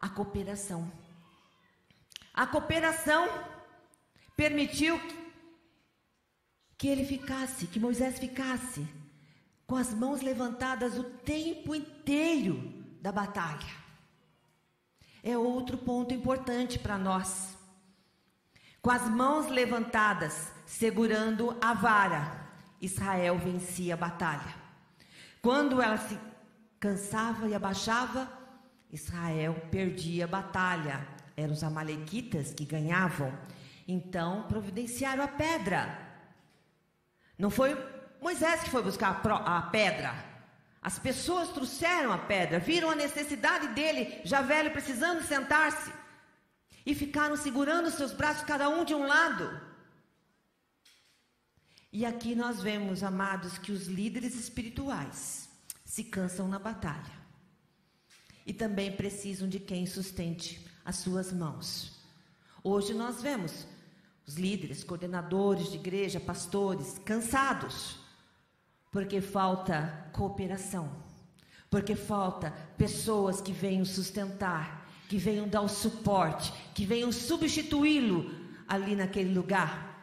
a 0.00 0.08
cooperação. 0.08 0.90
A 2.32 2.46
cooperação 2.46 3.28
permitiu 4.34 4.98
que 6.78 6.88
ele 6.88 7.04
ficasse, 7.04 7.66
que 7.66 7.78
Moisés 7.78 8.18
ficasse 8.18 8.88
com 9.66 9.76
as 9.76 9.92
mãos 9.92 10.22
levantadas 10.22 10.96
o 10.96 11.04
tempo 11.04 11.74
inteiro 11.74 12.82
da 13.02 13.12
batalha. 13.12 13.76
É 15.22 15.36
outro 15.36 15.76
ponto 15.76 16.14
importante 16.14 16.78
para 16.78 16.96
nós. 16.96 17.54
Com 18.80 18.90
as 18.90 19.06
mãos 19.06 19.48
levantadas, 19.48 20.50
segurando 20.64 21.54
a 21.60 21.74
vara, 21.74 22.45
Israel 22.80 23.38
vencia 23.38 23.94
a 23.94 23.96
batalha. 23.96 24.54
Quando 25.40 25.80
ela 25.80 25.96
se 25.96 26.18
cansava 26.78 27.48
e 27.48 27.54
abaixava, 27.54 28.28
Israel 28.92 29.54
perdia 29.70 30.24
a 30.24 30.28
batalha. 30.28 31.06
Eram 31.36 31.52
os 31.52 31.62
amalequitas 31.62 32.52
que 32.52 32.64
ganhavam. 32.64 33.32
Então 33.86 34.44
providenciaram 34.44 35.22
a 35.22 35.28
pedra. 35.28 35.98
Não 37.38 37.50
foi 37.50 37.76
Moisés 38.20 38.62
que 38.62 38.70
foi 38.70 38.82
buscar 38.82 39.20
a 39.24 39.62
pedra. 39.62 40.14
As 40.82 40.98
pessoas 40.98 41.48
trouxeram 41.48 42.12
a 42.12 42.18
pedra, 42.18 42.58
viram 42.58 42.90
a 42.90 42.94
necessidade 42.94 43.68
dele, 43.68 44.20
já 44.24 44.40
velho, 44.40 44.70
precisando 44.70 45.22
sentar-se. 45.22 45.92
E 46.84 46.94
ficaram 46.94 47.36
segurando 47.36 47.90
seus 47.90 48.12
braços, 48.12 48.44
cada 48.44 48.68
um 48.68 48.84
de 48.84 48.94
um 48.94 49.04
lado. 49.06 49.60
E 51.98 52.04
aqui 52.04 52.34
nós 52.34 52.60
vemos, 52.60 53.02
amados, 53.02 53.56
que 53.56 53.72
os 53.72 53.86
líderes 53.86 54.34
espirituais 54.34 55.48
se 55.82 56.04
cansam 56.04 56.46
na 56.46 56.58
batalha. 56.58 57.14
E 58.44 58.52
também 58.52 58.92
precisam 58.92 59.48
de 59.48 59.58
quem 59.58 59.86
sustente 59.86 60.60
as 60.84 60.96
suas 60.96 61.32
mãos. 61.32 61.98
Hoje 62.62 62.92
nós 62.92 63.22
vemos 63.22 63.66
os 64.26 64.34
líderes, 64.34 64.84
coordenadores 64.84 65.70
de 65.70 65.78
igreja, 65.78 66.20
pastores, 66.20 67.00
cansados, 67.02 67.96
porque 68.92 69.22
falta 69.22 70.10
cooperação, 70.12 70.92
porque 71.70 71.96
falta 71.96 72.50
pessoas 72.76 73.40
que 73.40 73.52
venham 73.52 73.86
sustentar, 73.86 74.86
que 75.08 75.16
venham 75.16 75.48
dar 75.48 75.62
o 75.62 75.68
suporte, 75.68 76.52
que 76.74 76.84
venham 76.84 77.10
substituí-lo 77.10 78.30
ali 78.68 78.94
naquele 78.94 79.32
lugar. 79.32 79.95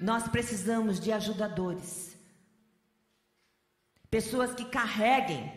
Nós 0.00 0.28
precisamos 0.28 0.98
de 0.98 1.12
ajudadores. 1.12 2.16
Pessoas 4.10 4.54
que 4.54 4.64
carreguem 4.64 5.52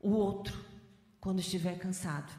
o 0.00 0.10
outro 0.10 0.58
quando 1.20 1.40
estiver 1.40 1.78
cansado. 1.78 2.32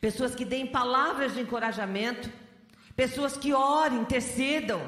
Pessoas 0.00 0.34
que 0.34 0.44
deem 0.44 0.66
palavras 0.66 1.34
de 1.34 1.40
encorajamento. 1.40 2.30
Pessoas 2.94 3.36
que 3.36 3.52
orem, 3.52 4.00
intercedam. 4.00 4.80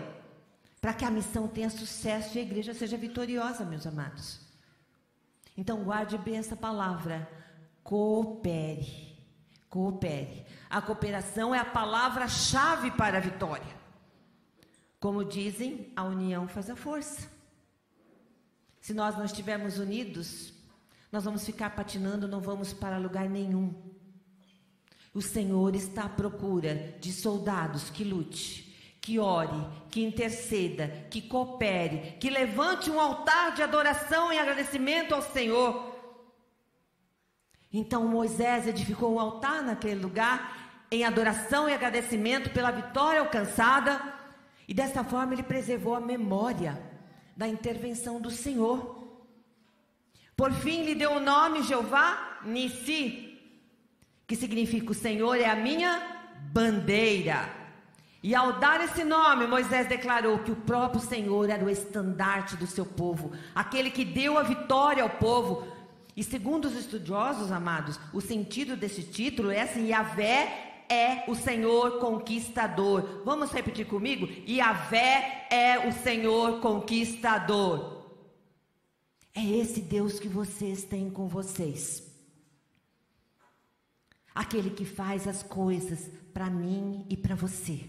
Para 0.81 0.95
que 0.95 1.05
a 1.05 1.11
missão 1.11 1.47
tenha 1.47 1.71
sucesso 1.71 2.37
e 2.37 2.41
a 2.41 2.43
igreja 2.43 2.75
seja 2.75 2.97
vitoriosa, 2.97 3.65
meus 3.65 3.87
amados. 3.87 4.41
Então, 5.57 5.85
guarde 5.85 6.17
bem 6.19 6.39
essa 6.39 6.57
palavra. 6.57 7.29
Coopere. 7.83 9.17
Coopere. 9.69 10.47
A 10.73 10.81
cooperação 10.81 11.55
é 11.55 11.59
a 11.59 11.67
palavra-chave 11.67 12.93
para 12.93 13.19
a 13.19 13.21
vitória. 13.21 13.77
Como 14.99 15.23
dizem, 15.23 15.93
a 15.95 16.03
união 16.03 16.49
faz 16.49 16.71
a 16.71 16.75
força. 16.75 17.31
Se 18.81 18.95
nós 18.95 19.15
não 19.15 19.27
estivermos 19.27 19.79
unidos, 19.79 20.55
nós 21.13 21.25
vamos 21.25 21.45
ficar 21.45 21.77
patinando, 21.77 22.27
não 22.27 22.41
vamos 22.41 22.73
para 22.73 22.97
lugar 22.97 23.29
nenhum. 23.29 23.75
O 25.13 25.21
Senhor 25.21 25.77
está 25.77 26.05
à 26.05 26.09
procura 26.09 26.97
de 26.99 27.13
soldados 27.13 27.91
que 27.91 28.03
lute, 28.03 28.97
que 28.99 29.19
ore, 29.19 29.69
que 29.91 30.03
interceda, 30.03 30.89
que 31.11 31.21
coopere, 31.21 32.17
que 32.19 32.31
levante 32.31 32.91
um 32.91 32.99
altar 32.99 33.55
de 33.55 33.63
adoração 33.63 34.33
e 34.33 34.39
agradecimento 34.39 35.15
ao 35.15 35.21
Senhor. 35.21 35.93
Então 37.71 38.09
Moisés 38.09 38.67
edificou 38.67 39.15
um 39.15 39.21
altar 39.21 39.63
naquele 39.63 40.01
lugar 40.01 40.62
em 40.93 41.05
adoração 41.05 41.71
e 41.71 41.73
agradecimento 41.73 42.51
pela 42.51 42.71
vitória 42.71 43.19
alcançada, 43.19 43.99
e 44.69 44.75
dessa 44.75 45.03
forma 45.03 45.33
ele 45.33 45.43
preservou 45.43 45.95
a 45.95 46.01
memória 46.01 46.79
da 47.35 47.49
intervenção 47.49 48.21
do 48.21 48.31
Senhor. 48.31 49.03
Por 50.37 50.53
fim, 50.53 50.85
lhe 50.85 50.95
deu 50.95 51.13
o 51.13 51.21
nome 51.21 51.63
Jeová 51.63 52.41
Nissi, 52.45 53.41
que 54.27 54.37
significa 54.37 54.91
o 54.91 54.95
Senhor 54.95 55.37
é 55.37 55.47
a 55.47 55.57
minha 55.57 55.99
bandeira. 56.53 57.49
E 58.23 58.35
ao 58.35 58.61
dar 58.61 58.85
esse 58.85 59.03
nome, 59.03 59.47
Moisés 59.47 59.89
declarou 59.89 60.41
que 60.41 60.53
o 60.53 60.57
próprio 60.57 61.01
Senhor 61.01 61.49
era 61.49 61.65
o 61.65 61.71
estandarte 61.71 62.55
do 62.55 62.67
seu 62.67 62.85
povo, 62.85 63.33
aquele 63.55 63.91
que 63.91 64.05
deu 64.05 64.37
a 64.37 64.43
vitória 64.43 65.03
ao 65.03 65.11
povo. 65.11 65.67
E 66.15 66.23
segundo 66.23 66.67
os 66.67 66.77
estudiosos, 66.77 67.51
amados, 67.51 67.99
o 68.13 68.21
sentido 68.21 68.77
desse 68.77 69.03
título 69.03 69.51
é 69.51 69.63
assim: 69.63 69.89
Yahvé 69.89 70.72
é 70.89 71.31
o 71.31 71.35
Senhor 71.35 71.99
conquistador. 71.99 73.23
Vamos 73.25 73.51
repetir 73.53 73.87
comigo? 73.87 74.29
Yahvé 74.49 75.47
é 75.51 75.89
o 75.89 75.93
Senhor 75.93 76.61
conquistador. 76.61 78.03
É 79.35 79.45
esse 79.45 79.81
Deus 79.81 80.21
que 80.21 80.29
vocês 80.29 80.85
têm 80.85 81.11
com 81.11 81.27
vocês. 81.27 82.11
Aquele 84.35 84.71
que 84.71 84.85
faz 84.85 85.27
as 85.27 85.43
coisas 85.43 86.11
para 86.33 86.49
mim 86.49 87.07
e 87.09 87.17
para 87.17 87.35
você. 87.35 87.89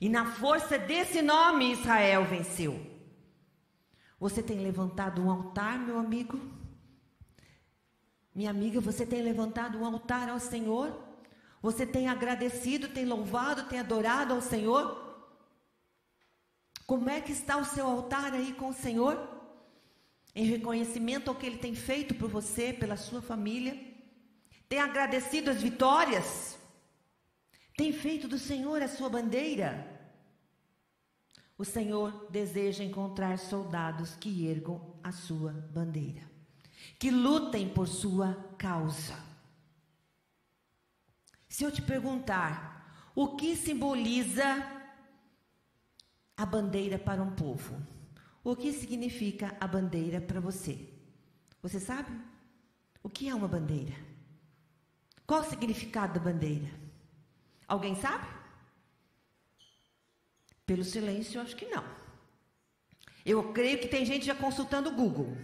E 0.00 0.08
na 0.08 0.26
força 0.26 0.78
desse 0.78 1.22
nome 1.22 1.72
Israel 1.72 2.24
venceu. 2.24 2.96
Você 4.18 4.42
tem 4.42 4.60
levantado 4.60 5.22
um 5.22 5.30
altar, 5.30 5.78
meu 5.78 5.98
amigo? 5.98 6.40
Minha 8.34 8.50
amiga, 8.50 8.80
você 8.80 9.06
tem 9.06 9.22
levantado 9.22 9.78
um 9.78 9.84
altar 9.84 10.28
ao 10.28 10.38
Senhor? 10.38 11.05
Você 11.66 11.84
tem 11.84 12.06
agradecido, 12.06 12.86
tem 12.86 13.04
louvado, 13.04 13.64
tem 13.64 13.80
adorado 13.80 14.32
ao 14.32 14.40
Senhor? 14.40 14.84
Como 16.86 17.10
é 17.10 17.20
que 17.20 17.32
está 17.32 17.56
o 17.56 17.64
seu 17.64 17.84
altar 17.84 18.32
aí 18.32 18.52
com 18.52 18.68
o 18.68 18.72
Senhor? 18.72 19.16
Em 20.32 20.44
reconhecimento 20.44 21.28
ao 21.28 21.34
que 21.34 21.44
Ele 21.44 21.58
tem 21.58 21.74
feito 21.74 22.14
por 22.14 22.30
você, 22.30 22.72
pela 22.72 22.96
sua 22.96 23.20
família? 23.20 23.76
Tem 24.68 24.78
agradecido 24.78 25.50
as 25.50 25.60
vitórias? 25.60 26.56
Tem 27.76 27.92
feito 27.92 28.28
do 28.28 28.38
Senhor 28.38 28.80
a 28.80 28.86
sua 28.86 29.08
bandeira? 29.08 29.72
O 31.58 31.64
Senhor 31.64 32.28
deseja 32.30 32.84
encontrar 32.84 33.40
soldados 33.40 34.14
que 34.14 34.46
ergam 34.46 34.94
a 35.02 35.10
sua 35.10 35.50
bandeira, 35.74 36.30
que 36.96 37.10
lutem 37.10 37.68
por 37.68 37.88
sua 37.88 38.34
causa. 38.56 39.25
Se 41.56 41.64
eu 41.64 41.72
te 41.72 41.80
perguntar, 41.80 43.10
o 43.14 43.34
que 43.34 43.56
simboliza 43.56 44.44
a 46.36 46.44
bandeira 46.44 46.98
para 46.98 47.22
um 47.22 47.34
povo? 47.34 47.74
O 48.44 48.54
que 48.54 48.74
significa 48.74 49.56
a 49.58 49.66
bandeira 49.66 50.20
para 50.20 50.38
você? 50.38 50.86
Você 51.62 51.80
sabe? 51.80 52.10
O 53.02 53.08
que 53.08 53.30
é 53.30 53.34
uma 53.34 53.48
bandeira? 53.48 53.94
Qual 55.26 55.40
o 55.40 55.44
significado 55.44 56.20
da 56.20 56.30
bandeira? 56.30 56.68
Alguém 57.66 57.94
sabe? 57.94 58.26
Pelo 60.66 60.84
silêncio, 60.84 61.38
eu 61.38 61.42
acho 61.42 61.56
que 61.56 61.64
não. 61.64 61.84
Eu 63.24 63.54
creio 63.54 63.78
que 63.78 63.88
tem 63.88 64.04
gente 64.04 64.26
já 64.26 64.34
consultando 64.34 64.90
o 64.90 64.94
Google. 64.94 65.34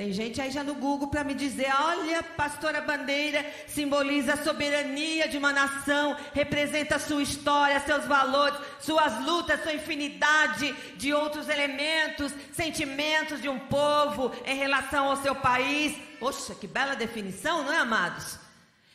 Tem 0.00 0.14
gente 0.14 0.40
aí 0.40 0.50
já 0.50 0.64
no 0.64 0.74
Google 0.74 1.08
para 1.08 1.22
me 1.22 1.34
dizer: 1.34 1.70
olha, 1.78 2.22
pastora 2.22 2.80
bandeira 2.80 3.44
simboliza 3.66 4.32
a 4.32 4.42
soberania 4.42 5.28
de 5.28 5.36
uma 5.36 5.52
nação, 5.52 6.16
representa 6.32 6.98
sua 6.98 7.22
história, 7.22 7.78
seus 7.80 8.06
valores, 8.06 8.58
suas 8.80 9.22
lutas, 9.26 9.62
sua 9.62 9.74
infinidade 9.74 10.74
de 10.96 11.12
outros 11.12 11.50
elementos, 11.50 12.32
sentimentos 12.50 13.42
de 13.42 13.48
um 13.50 13.58
povo 13.58 14.32
em 14.46 14.56
relação 14.56 15.10
ao 15.10 15.18
seu 15.18 15.34
país. 15.34 15.94
Poxa, 16.18 16.54
que 16.54 16.66
bela 16.66 16.96
definição, 16.96 17.62
não 17.62 17.72
é, 17.74 17.80
amados? 17.80 18.38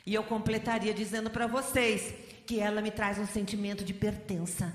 E 0.07 0.15
eu 0.15 0.23
completaria 0.23 0.91
dizendo 0.91 1.29
para 1.29 1.45
vocês 1.45 2.15
que 2.47 2.59
ela 2.59 2.81
me 2.81 2.89
traz 2.89 3.19
um 3.19 3.27
sentimento 3.27 3.83
de 3.83 3.93
pertença. 3.93 4.73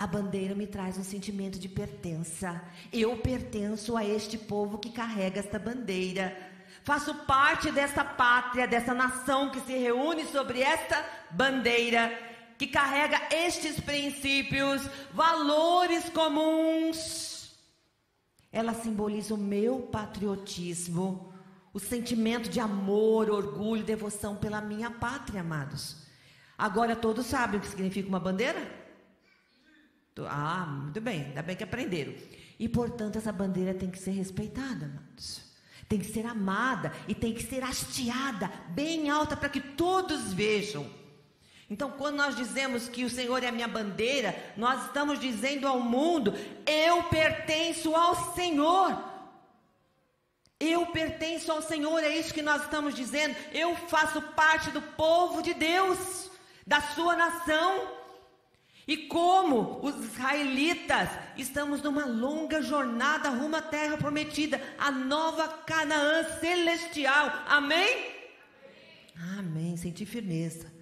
A 0.00 0.06
bandeira 0.06 0.54
me 0.54 0.66
traz 0.66 0.96
um 0.96 1.04
sentimento 1.04 1.58
de 1.58 1.68
pertença. 1.68 2.58
Eu 2.90 3.18
pertenço 3.18 3.98
a 3.98 4.02
este 4.02 4.38
povo 4.38 4.78
que 4.78 4.88
carrega 4.88 5.40
esta 5.40 5.58
bandeira. 5.58 6.34
Faço 6.82 7.14
parte 7.26 7.70
desta 7.70 8.02
pátria, 8.02 8.66
dessa 8.66 8.94
nação 8.94 9.50
que 9.50 9.60
se 9.60 9.76
reúne 9.76 10.24
sobre 10.24 10.62
esta 10.62 11.04
bandeira, 11.30 12.18
que 12.56 12.66
carrega 12.66 13.20
estes 13.30 13.78
princípios, 13.78 14.80
valores 15.12 16.08
comuns. 16.08 17.54
Ela 18.50 18.72
simboliza 18.72 19.34
o 19.34 19.36
meu 19.36 19.80
patriotismo, 19.80 21.30
o 21.74 21.78
sentimento 21.78 22.48
de 22.48 22.58
amor, 22.58 23.28
orgulho, 23.28 23.84
devoção 23.84 24.34
pela 24.34 24.62
minha 24.62 24.90
pátria, 24.90 25.42
amados. 25.42 26.06
Agora 26.56 26.96
todos 26.96 27.26
sabem 27.26 27.58
o 27.58 27.62
que 27.62 27.68
significa 27.68 28.08
uma 28.08 28.18
bandeira? 28.18 28.79
Ah, 30.28 30.66
muito 30.66 31.00
bem, 31.00 31.24
ainda 31.26 31.42
bem 31.42 31.56
que 31.56 31.64
aprenderam. 31.64 32.14
E 32.58 32.68
portanto, 32.68 33.16
essa 33.16 33.32
bandeira 33.32 33.72
tem 33.74 33.90
que 33.90 33.98
ser 33.98 34.10
respeitada, 34.10 34.86
amados. 34.86 35.42
Tem 35.88 35.98
que 35.98 36.12
ser 36.12 36.26
amada 36.26 36.92
e 37.08 37.14
tem 37.14 37.34
que 37.34 37.42
ser 37.42 37.64
hasteada 37.64 38.50
bem 38.68 39.10
alta 39.10 39.36
para 39.36 39.48
que 39.48 39.60
todos 39.60 40.32
vejam. 40.32 40.88
Então, 41.68 41.92
quando 41.92 42.16
nós 42.16 42.36
dizemos 42.36 42.88
que 42.88 43.04
o 43.04 43.10
Senhor 43.10 43.42
é 43.42 43.48
a 43.48 43.52
minha 43.52 43.68
bandeira, 43.68 44.36
nós 44.56 44.86
estamos 44.86 45.20
dizendo 45.20 45.66
ao 45.68 45.80
mundo: 45.80 46.34
eu 46.66 47.04
pertenço 47.04 47.94
ao 47.94 48.34
Senhor. 48.34 49.10
Eu 50.58 50.86
pertenço 50.88 51.50
ao 51.50 51.62
Senhor, 51.62 52.04
é 52.04 52.18
isso 52.18 52.34
que 52.34 52.42
nós 52.42 52.62
estamos 52.62 52.94
dizendo. 52.94 53.34
Eu 53.50 53.74
faço 53.74 54.20
parte 54.20 54.70
do 54.70 54.82
povo 54.82 55.42
de 55.42 55.54
Deus 55.54 56.30
da 56.66 56.80
sua 56.80 57.16
nação. 57.16 57.99
E 58.90 58.96
como 59.06 59.78
os 59.86 60.04
israelitas, 60.04 61.08
estamos 61.36 61.80
numa 61.80 62.06
longa 62.06 62.60
jornada 62.60 63.28
rumo 63.28 63.54
à 63.54 63.62
terra 63.62 63.96
prometida, 63.96 64.60
a 64.76 64.90
nova 64.90 65.46
Canaã 65.46 66.24
celestial. 66.40 67.44
Amém? 67.46 67.86
Amém. 69.14 69.38
Amém. 69.38 69.76
Senti 69.76 70.04
firmeza. 70.04 70.72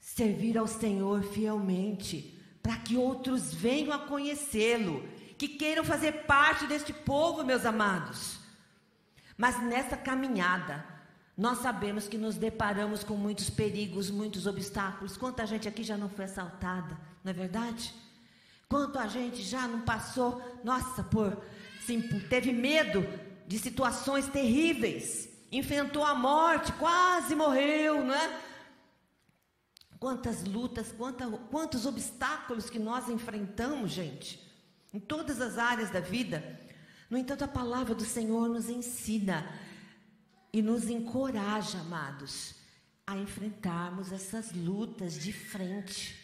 Servir 0.00 0.56
ao 0.56 0.66
Senhor 0.66 1.22
fielmente, 1.22 2.34
para 2.62 2.78
que 2.78 2.96
outros 2.96 3.52
venham 3.52 3.92
a 3.92 3.98
conhecê-lo, 3.98 5.06
que 5.36 5.48
queiram 5.48 5.84
fazer 5.84 6.24
parte 6.24 6.66
deste 6.66 6.94
povo, 6.94 7.44
meus 7.44 7.66
amados. 7.66 8.38
Mas 9.36 9.62
nessa 9.62 9.98
caminhada, 9.98 10.82
nós 11.42 11.58
sabemos 11.58 12.06
que 12.06 12.16
nos 12.16 12.36
deparamos 12.36 13.02
com 13.02 13.16
muitos 13.16 13.50
perigos, 13.50 14.08
muitos 14.08 14.46
obstáculos. 14.46 15.16
Quanta 15.16 15.44
gente 15.44 15.66
aqui 15.66 15.82
já 15.82 15.96
não 15.96 16.08
foi 16.08 16.26
assaltada, 16.26 16.96
não 17.24 17.30
é 17.30 17.32
verdade? 17.32 17.92
Quanto 18.68 18.96
a 18.96 19.08
gente 19.08 19.42
já 19.42 19.66
não 19.66 19.80
passou, 19.80 20.40
nossa, 20.62 21.02
por 21.02 21.36
sim, 21.84 22.00
teve 22.28 22.52
medo 22.52 23.04
de 23.44 23.58
situações 23.58 24.28
terríveis, 24.28 25.28
enfrentou 25.50 26.04
a 26.04 26.14
morte, 26.14 26.70
quase 26.74 27.34
morreu, 27.34 28.04
não 28.04 28.14
é? 28.14 28.40
Quantas 29.98 30.44
lutas, 30.44 30.94
quanta, 30.96 31.28
quantos 31.50 31.86
obstáculos 31.86 32.70
que 32.70 32.78
nós 32.78 33.08
enfrentamos, 33.08 33.90
gente, 33.90 34.40
em 34.94 35.00
todas 35.00 35.40
as 35.40 35.58
áreas 35.58 35.90
da 35.90 35.98
vida. 35.98 36.60
No 37.10 37.18
entanto, 37.18 37.42
a 37.42 37.48
palavra 37.48 37.96
do 37.96 38.04
Senhor 38.04 38.48
nos 38.48 38.68
ensina 38.68 39.44
e 40.52 40.60
nos 40.60 40.88
encoraja, 40.88 41.78
amados, 41.78 42.54
a 43.06 43.16
enfrentarmos 43.16 44.12
essas 44.12 44.52
lutas 44.52 45.14
de 45.14 45.32
frente. 45.32 46.20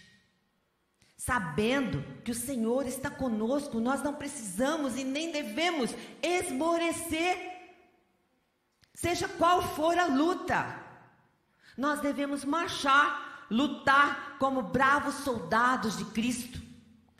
Sabendo 1.16 2.04
que 2.22 2.30
o 2.30 2.34
Senhor 2.34 2.86
está 2.86 3.10
conosco, 3.10 3.80
nós 3.80 4.02
não 4.02 4.14
precisamos 4.14 4.96
e 4.96 5.02
nem 5.02 5.32
devemos 5.32 5.90
esmorecer. 6.22 7.36
Seja 8.94 9.28
qual 9.28 9.62
for 9.74 9.96
a 9.98 10.06
luta, 10.06 10.78
nós 11.76 12.00
devemos 12.00 12.44
marchar, 12.44 13.46
lutar 13.50 14.36
como 14.38 14.62
bravos 14.62 15.16
soldados 15.16 15.96
de 15.96 16.04
Cristo. 16.06 16.60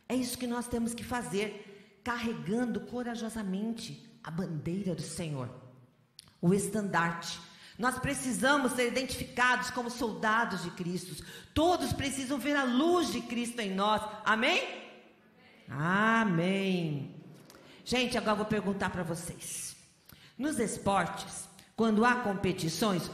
É 0.09 0.15
isso 0.15 0.39
que 0.39 0.47
nós 0.47 0.69
temos 0.69 0.93
que 0.95 1.05
fazer, 1.05 2.01
carregando 2.05 2.81
corajosamente 2.81 4.07
a 4.23 4.31
bandeira 4.31 4.95
do 4.95 5.03
Senhor 5.03 5.68
o 6.41 6.55
estandarte. 6.55 7.41
Nós 7.79 7.99
precisamos 7.99 8.73
ser 8.73 8.89
identificados 8.89 9.71
como 9.71 9.91
soldados 9.91 10.65
de 10.65 10.71
Cristo. 10.73 11.25
Todos 11.55 11.93
precisam 11.93 12.39
ver 12.39 12.57
a 12.57 12.65
luz 12.65 13.13
de 13.13 13.21
Cristo 13.21 13.61
em 13.61 13.73
nós. 13.73 14.03
Amém? 14.25 14.89
Amém. 15.69 17.15
Gente, 17.85 18.19
agora 18.19 18.37
vou 18.37 18.47
perguntar 18.47 18.91
para 18.91 19.03
vocês. 19.05 19.77
Nos 20.37 20.59
esportes, 20.59 21.49
quando 21.77 22.05
há 22.05 22.17
competições, 22.17 23.11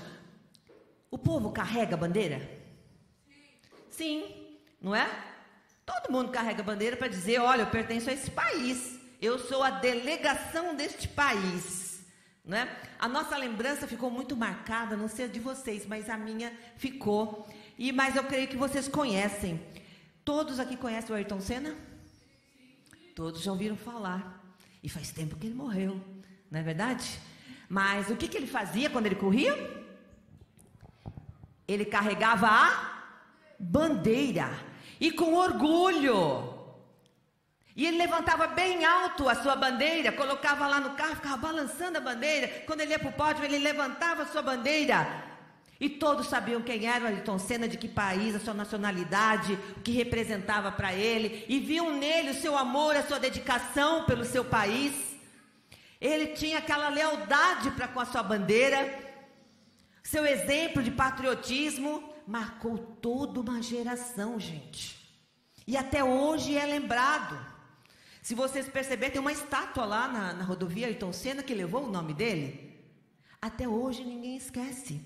o 1.10 1.18
povo 1.18 1.52
carrega 1.52 1.96
bandeira? 1.96 2.50
Sim, 3.90 4.58
não 4.80 4.94
é? 4.94 5.08
Todo 5.84 6.10
mundo 6.10 6.32
carrega 6.32 6.62
bandeira 6.62 6.96
para 6.96 7.08
dizer: 7.08 7.38
olha, 7.38 7.62
eu 7.62 7.70
pertenço 7.70 8.08
a 8.08 8.12
esse 8.12 8.30
país. 8.30 8.98
Eu 9.20 9.38
sou 9.38 9.62
a 9.62 9.70
delegação 9.70 10.74
deste 10.74 11.06
país. 11.06 11.84
Né? 12.44 12.68
A 12.98 13.09
nossa 13.09 13.37
lembrança 13.37 13.88
ficou 13.88 14.11
muito 14.11 14.37
marcada, 14.37 14.96
não 14.96 15.09
sei 15.09 15.24
a 15.24 15.28
de 15.28 15.40
vocês, 15.40 15.87
mas 15.87 16.11
a 16.11 16.16
minha 16.16 16.52
ficou. 16.76 17.48
E 17.78 17.90
mas 17.90 18.16
eu 18.16 18.24
creio 18.24 18.48
que 18.48 18.57
vocês 18.57 18.87
conhecem. 18.87 19.61
Todos 20.24 20.61
aqui 20.61 20.76
conhecem 20.76 21.11
o 21.11 21.16
Ayrton 21.16 21.40
Senna? 21.40 21.74
Todos 23.14 23.42
já 23.42 23.52
ouviram 23.52 23.76
falar. 23.76 24.42
E 24.83 24.88
faz 24.88 25.11
tempo 25.11 25.37
que 25.37 25.46
ele 25.46 25.54
morreu, 25.54 25.98
não 26.50 26.61
é 26.61 26.62
verdade? 26.62 27.18
Mas 27.68 28.11
o 28.11 28.16
que, 28.16 28.28
que 28.28 28.37
ele 28.37 28.46
fazia 28.46 28.90
quando 28.90 29.07
ele 29.07 29.14
corria? 29.14 29.54
Ele 31.66 31.87
carregava 31.87 32.46
a 32.46 33.04
bandeira 33.59 34.50
e 35.00 35.11
com 35.11 35.35
orgulho. 35.35 36.54
E 37.76 37.87
ele 37.87 37.98
levantava 37.98 38.46
bem 38.46 38.84
alto 38.84 39.28
a 39.28 39.34
sua 39.34 39.56
bandeira, 39.56 40.12
colocava 40.12 40.66
lá 40.66 40.78
no 40.78 40.90
carro, 40.90 41.16
ficava 41.16 41.37
balançando 41.37 41.98
a 41.98 42.00
bandeira. 42.00 42.46
Quando 42.66 42.80
ele 42.80 42.92
ia 42.92 42.98
para 42.98 43.08
o 43.08 43.12
pódio, 43.12 43.44
ele 43.44 43.58
levantava 43.58 44.22
a 44.22 44.26
sua 44.26 44.42
bandeira. 44.42 45.24
E 45.80 45.88
todos 45.88 46.28
sabiam 46.28 46.62
quem 46.62 46.87
era 46.87 47.04
o 47.04 47.08
Ayrton 47.08 47.38
Senna, 47.38 47.66
de 47.66 47.76
que 47.76 47.88
país, 47.88 48.34
a 48.34 48.38
sua 48.38 48.54
nacionalidade, 48.54 49.58
o 49.76 49.80
que 49.80 49.90
representava 49.90 50.70
para 50.70 50.94
ele. 50.94 51.44
E 51.48 51.58
viam 51.58 51.96
nele 51.96 52.30
o 52.30 52.40
seu 52.40 52.56
amor, 52.56 52.94
a 52.94 53.02
sua 53.02 53.18
dedicação 53.18 54.04
pelo 54.04 54.24
seu 54.24 54.44
país. 54.44 54.94
Ele 56.00 56.28
tinha 56.28 56.58
aquela 56.58 56.88
lealdade 56.88 57.72
para 57.72 57.88
com 57.88 57.98
a 57.98 58.06
sua 58.06 58.22
bandeira. 58.22 59.02
Seu 60.02 60.24
exemplo 60.24 60.80
de 60.80 60.92
patriotismo 60.92 62.14
marcou 62.24 62.78
toda 62.78 63.40
uma 63.40 63.60
geração, 63.60 64.38
gente. 64.38 64.96
E 65.66 65.76
até 65.76 66.04
hoje 66.04 66.56
é 66.56 66.64
lembrado. 66.66 67.54
Se 68.24 68.34
vocês 68.34 68.66
perceberem, 68.66 69.12
tem 69.12 69.20
uma 69.20 69.34
estátua 69.34 69.84
lá 69.84 70.08
na, 70.08 70.32
na 70.32 70.44
rodovia 70.44 70.87
Ayrton 70.87 71.12
Senna 71.12 71.42
que 71.42 71.52
levou 71.52 71.84
o 71.84 71.90
nome 71.90 72.14
dele. 72.14 72.74
Até 73.38 73.68
hoje 73.68 74.02
ninguém 74.02 74.34
esquece. 74.34 74.98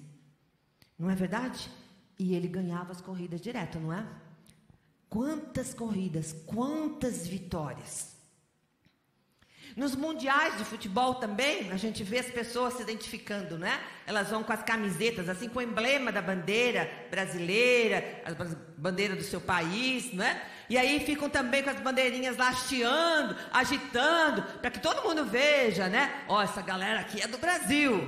Não 0.97 1.11
é 1.11 1.17
verdade? 1.17 1.69
E 2.17 2.33
ele 2.33 2.47
ganhava 2.47 2.93
as 2.93 3.01
corridas 3.01 3.41
direto, 3.41 3.81
não 3.81 3.93
é? 3.93 4.07
Quantas 5.11 5.75
corridas, 5.75 6.33
quantas 6.47 7.27
vitórias. 7.27 8.08
Nos 9.79 9.95
mundiais 9.95 10.59
de 10.59 10.65
futebol 10.65 11.15
também, 11.15 11.71
a 11.71 11.77
gente 11.77 12.03
vê 12.03 12.19
as 12.19 12.27
pessoas 12.27 12.75
se 12.75 12.83
identificando, 12.83 13.57
né? 13.57 13.79
Elas 14.05 14.29
vão 14.29 14.43
com 14.43 14.53
as 14.53 14.61
camisetas, 14.61 15.29
assim, 15.29 15.49
com 15.49 15.61
o 15.61 15.63
emblema 15.63 16.11
da 16.11 16.21
bandeira 16.21 16.91
brasileira, 17.09 18.23
a 18.25 18.33
bandeira 18.77 19.15
do 19.15 19.23
seu 19.23 19.41
país, 19.41 20.13
não 20.13 20.25
é? 20.25 20.45
E 20.69 20.77
aí 20.77 20.99
ficam 21.07 21.31
também 21.31 21.63
com 21.63 21.71
as 21.71 21.81
bandeirinhas 21.81 22.37
lá 22.37 22.49
hasteando, 22.49 23.37
agitando, 23.53 24.43
para 24.61 24.69
que 24.73 24.81
todo 24.81 25.09
mundo 25.09 25.25
veja, 25.25 25.89
né? 25.89 26.25
Ó, 26.27 26.39
oh, 26.39 26.43
essa 26.43 26.61
galera 26.61 26.99
aqui 26.99 27.23
é 27.23 27.29
do 27.29 27.39
Brasil. 27.39 28.03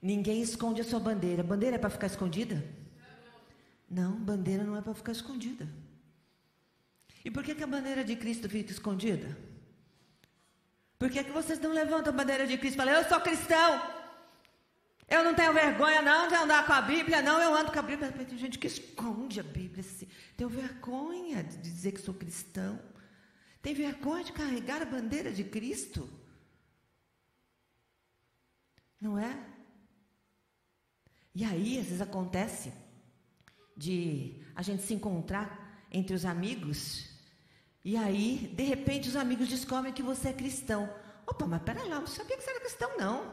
Ninguém 0.00 0.40
esconde 0.40 0.80
a 0.80 0.84
sua 0.84 0.98
bandeira. 0.98 1.42
Bandeira 1.42 1.76
é 1.76 1.78
para 1.78 1.90
ficar 1.90 2.06
escondida? 2.06 2.64
Não, 3.90 4.12
bandeira 4.12 4.64
não 4.64 4.74
é 4.74 4.80
para 4.80 4.94
ficar 4.94 5.12
escondida. 5.12 5.68
E 7.22 7.30
por 7.30 7.44
que, 7.44 7.54
que 7.54 7.62
a 7.62 7.66
bandeira 7.66 8.02
de 8.02 8.16
Cristo 8.16 8.48
fica 8.48 8.72
escondida? 8.72 9.36
Por 10.98 11.10
que, 11.10 11.24
que 11.24 11.30
vocês 11.30 11.58
não 11.60 11.72
levantam 11.72 12.12
a 12.12 12.16
bandeira 12.16 12.46
de 12.46 12.56
Cristo 12.56 12.76
e 12.76 12.78
falam, 12.78 12.94
eu 12.94 13.08
sou 13.08 13.20
cristão? 13.20 13.96
Eu 15.08 15.22
não 15.22 15.34
tenho 15.34 15.52
vergonha 15.52 16.02
não 16.02 16.26
de 16.26 16.34
andar 16.34 16.66
com 16.66 16.72
a 16.72 16.82
Bíblia, 16.82 17.22
não, 17.22 17.40
eu 17.40 17.54
ando 17.54 17.70
com 17.70 17.78
a 17.78 17.82
Bíblia. 17.82 18.10
Tem 18.10 18.36
gente 18.36 18.58
que 18.58 18.66
esconde 18.66 19.38
a 19.38 19.42
Bíblia. 19.42 19.80
Assim. 19.80 20.08
Tenho 20.36 20.50
vergonha 20.50 21.44
de 21.44 21.58
dizer 21.58 21.92
que 21.92 22.00
sou 22.00 22.14
cristão. 22.14 22.80
Tem 23.62 23.72
vergonha 23.72 24.24
de 24.24 24.32
carregar 24.32 24.82
a 24.82 24.86
bandeira 24.86 25.30
de 25.30 25.44
Cristo. 25.44 26.08
Não 29.00 29.16
é? 29.18 29.38
E 31.34 31.44
aí, 31.44 31.78
às 31.78 31.84
vezes 31.84 32.00
acontece 32.00 32.72
de 33.76 34.42
a 34.54 34.62
gente 34.62 34.82
se 34.82 34.94
encontrar 34.94 35.86
entre 35.92 36.16
os 36.16 36.24
amigos, 36.24 37.15
e 37.86 37.96
aí, 37.96 38.52
de 38.52 38.64
repente, 38.64 39.08
os 39.08 39.14
amigos 39.14 39.46
descobrem 39.46 39.92
que 39.92 40.02
você 40.02 40.30
é 40.30 40.32
cristão. 40.32 40.92
Opa, 41.24 41.46
mas 41.46 41.62
peraí 41.62 41.88
lá, 41.88 42.00
não 42.00 42.06
sabia 42.08 42.36
que 42.36 42.42
você 42.42 42.50
era 42.50 42.58
cristão, 42.58 42.90
não. 42.98 43.32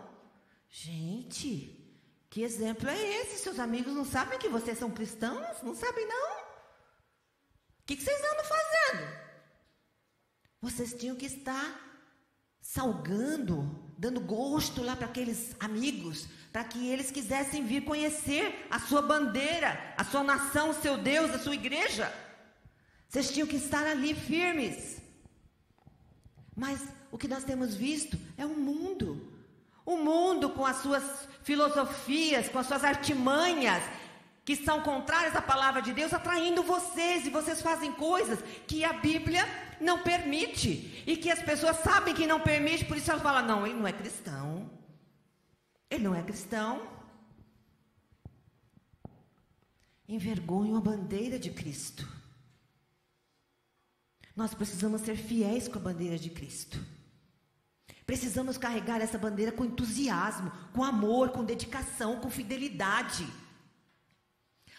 Gente, 0.70 1.76
que 2.30 2.44
exemplo 2.44 2.88
é 2.88 3.22
esse? 3.22 3.40
Seus 3.40 3.58
amigos 3.58 3.96
não 3.96 4.06
sabem 4.06 4.38
que 4.38 4.48
vocês 4.48 4.78
são 4.78 4.92
cristãos? 4.92 5.60
Não 5.64 5.74
sabem, 5.74 6.08
não? 6.08 6.34
O 6.38 7.86
que, 7.88 7.96
que 7.96 8.04
vocês 8.04 8.22
andam 8.32 8.46
fazendo? 8.46 9.18
Vocês 10.62 10.94
tinham 10.94 11.16
que 11.16 11.26
estar 11.26 11.66
salgando, 12.62 13.92
dando 13.98 14.20
gosto 14.20 14.84
lá 14.84 14.96
para 14.96 15.08
aqueles 15.08 15.56
amigos, 15.60 16.28
para 16.52 16.64
que 16.64 16.90
eles 16.90 17.10
quisessem 17.10 17.66
vir 17.66 17.86
conhecer 17.86 18.68
a 18.70 18.80
sua 18.80 19.02
bandeira, 19.02 19.96
a 19.98 20.04
sua 20.04 20.24
nação, 20.24 20.70
o 20.70 20.76
seu 20.76 20.96
Deus, 20.96 21.32
a 21.32 21.40
sua 21.40 21.56
igreja. 21.56 22.14
Vocês 23.14 23.32
tinham 23.32 23.48
que 23.48 23.58
estar 23.58 23.86
ali 23.86 24.16
firmes. 24.16 24.98
Mas 26.56 26.82
o 27.12 27.18
que 27.18 27.28
nós 27.28 27.44
temos 27.44 27.76
visto 27.76 28.18
é 28.38 28.46
um 28.46 28.56
mundo 28.56 29.34
o 29.86 29.98
mundo, 29.98 30.50
com 30.50 30.66
as 30.66 30.78
suas 30.78 31.04
filosofias, 31.44 32.48
com 32.50 32.60
as 32.60 32.68
suas 32.68 32.84
artimanhas, 32.84 33.84
que 34.46 34.56
são 34.56 34.82
contrárias 34.82 35.36
à 35.36 35.42
palavra 35.42 35.82
de 35.82 35.94
Deus, 35.94 36.14
atraindo 36.14 36.64
vocês, 36.64 37.26
e 37.26 37.30
vocês 37.30 37.62
fazem 37.62 37.92
coisas 37.94 38.40
que 38.68 38.84
a 38.84 38.94
Bíblia 38.94 39.46
não 39.80 40.00
permite, 40.00 41.04
e 41.06 41.18
que 41.18 41.30
as 41.30 41.42
pessoas 41.42 41.78
sabem 41.78 42.14
que 42.14 42.28
não 42.28 42.40
permite, 42.40 42.86
por 42.86 42.98
isso 42.98 43.12
elas 43.12 43.24
falam: 43.24 43.46
não, 43.46 43.68
ele 43.68 43.76
não 43.76 43.88
é 43.88 43.94
cristão. 43.94 44.70
Ele 45.90 46.04
não 46.04 46.16
é 46.16 46.24
cristão. 46.24 46.82
Envergonham 50.08 50.78
a 50.78 50.82
bandeira 50.82 51.38
de 51.38 51.50
Cristo. 51.50 52.08
Nós 54.36 54.54
precisamos 54.54 55.02
ser 55.02 55.16
fiéis 55.16 55.68
com 55.68 55.78
a 55.78 55.82
bandeira 55.82 56.18
de 56.18 56.30
Cristo. 56.30 56.80
Precisamos 58.06 58.58
carregar 58.58 59.00
essa 59.00 59.18
bandeira 59.18 59.52
com 59.52 59.64
entusiasmo, 59.64 60.52
com 60.74 60.84
amor, 60.84 61.30
com 61.30 61.44
dedicação, 61.44 62.20
com 62.20 62.30
fidelidade. 62.30 63.28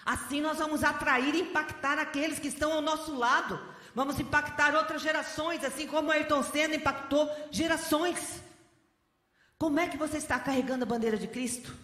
Assim 0.04 0.40
nós 0.40 0.58
vamos 0.58 0.84
atrair 0.84 1.34
e 1.34 1.40
impactar 1.40 1.98
aqueles 1.98 2.38
que 2.38 2.48
estão 2.48 2.72
ao 2.72 2.82
nosso 2.82 3.14
lado. 3.14 3.58
Vamos 3.94 4.18
impactar 4.20 4.74
outras 4.74 5.00
gerações, 5.00 5.64
assim 5.64 5.86
como 5.86 6.10
Ayrton 6.10 6.42
Senna 6.42 6.74
impactou 6.74 7.30
gerações. 7.50 8.42
Como 9.56 9.78
é 9.78 9.88
que 9.88 9.96
você 9.96 10.18
está 10.18 10.38
carregando 10.38 10.84
a 10.84 10.88
bandeira 10.88 11.16
de 11.16 11.28
Cristo? 11.28 11.74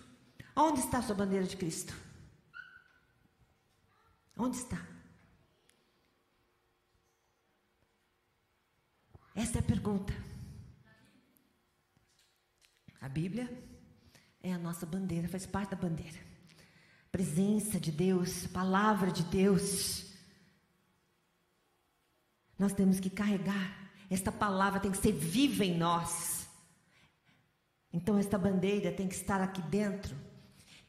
Onde 0.54 0.80
está 0.80 0.98
a 0.98 1.02
sua 1.02 1.14
bandeira 1.14 1.46
de 1.46 1.56
Cristo? 1.56 1.94
Onde 4.37 4.56
está? 4.56 4.89
Essa 9.40 9.57
é 9.57 9.61
a 9.61 9.62
pergunta. 9.62 10.12
A 13.00 13.09
Bíblia 13.09 13.50
é 14.42 14.53
a 14.53 14.59
nossa 14.59 14.85
bandeira, 14.85 15.29
faz 15.29 15.46
parte 15.46 15.70
da 15.70 15.79
bandeira. 15.79 16.18
Presença 17.11 17.81
de 17.81 17.90
Deus, 17.90 18.46
palavra 18.48 19.11
de 19.11 19.22
Deus. 19.22 20.12
Nós 22.59 22.74
temos 22.74 23.00
que 23.00 23.09
carregar. 23.09 23.90
Esta 24.11 24.31
palavra 24.31 24.79
tem 24.79 24.90
que 24.90 24.98
ser 24.98 25.12
viva 25.12 25.64
em 25.64 25.79
nós. 25.79 26.46
Então, 27.90 28.18
esta 28.18 28.37
bandeira 28.37 28.92
tem 28.92 29.09
que 29.09 29.14
estar 29.14 29.40
aqui 29.40 29.62
dentro. 29.62 30.14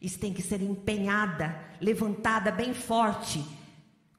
Isso 0.02 0.20
tem 0.20 0.34
que 0.34 0.42
ser 0.42 0.62
empenhada, 0.62 1.58
levantada 1.80 2.52
bem 2.52 2.74
forte 2.74 3.42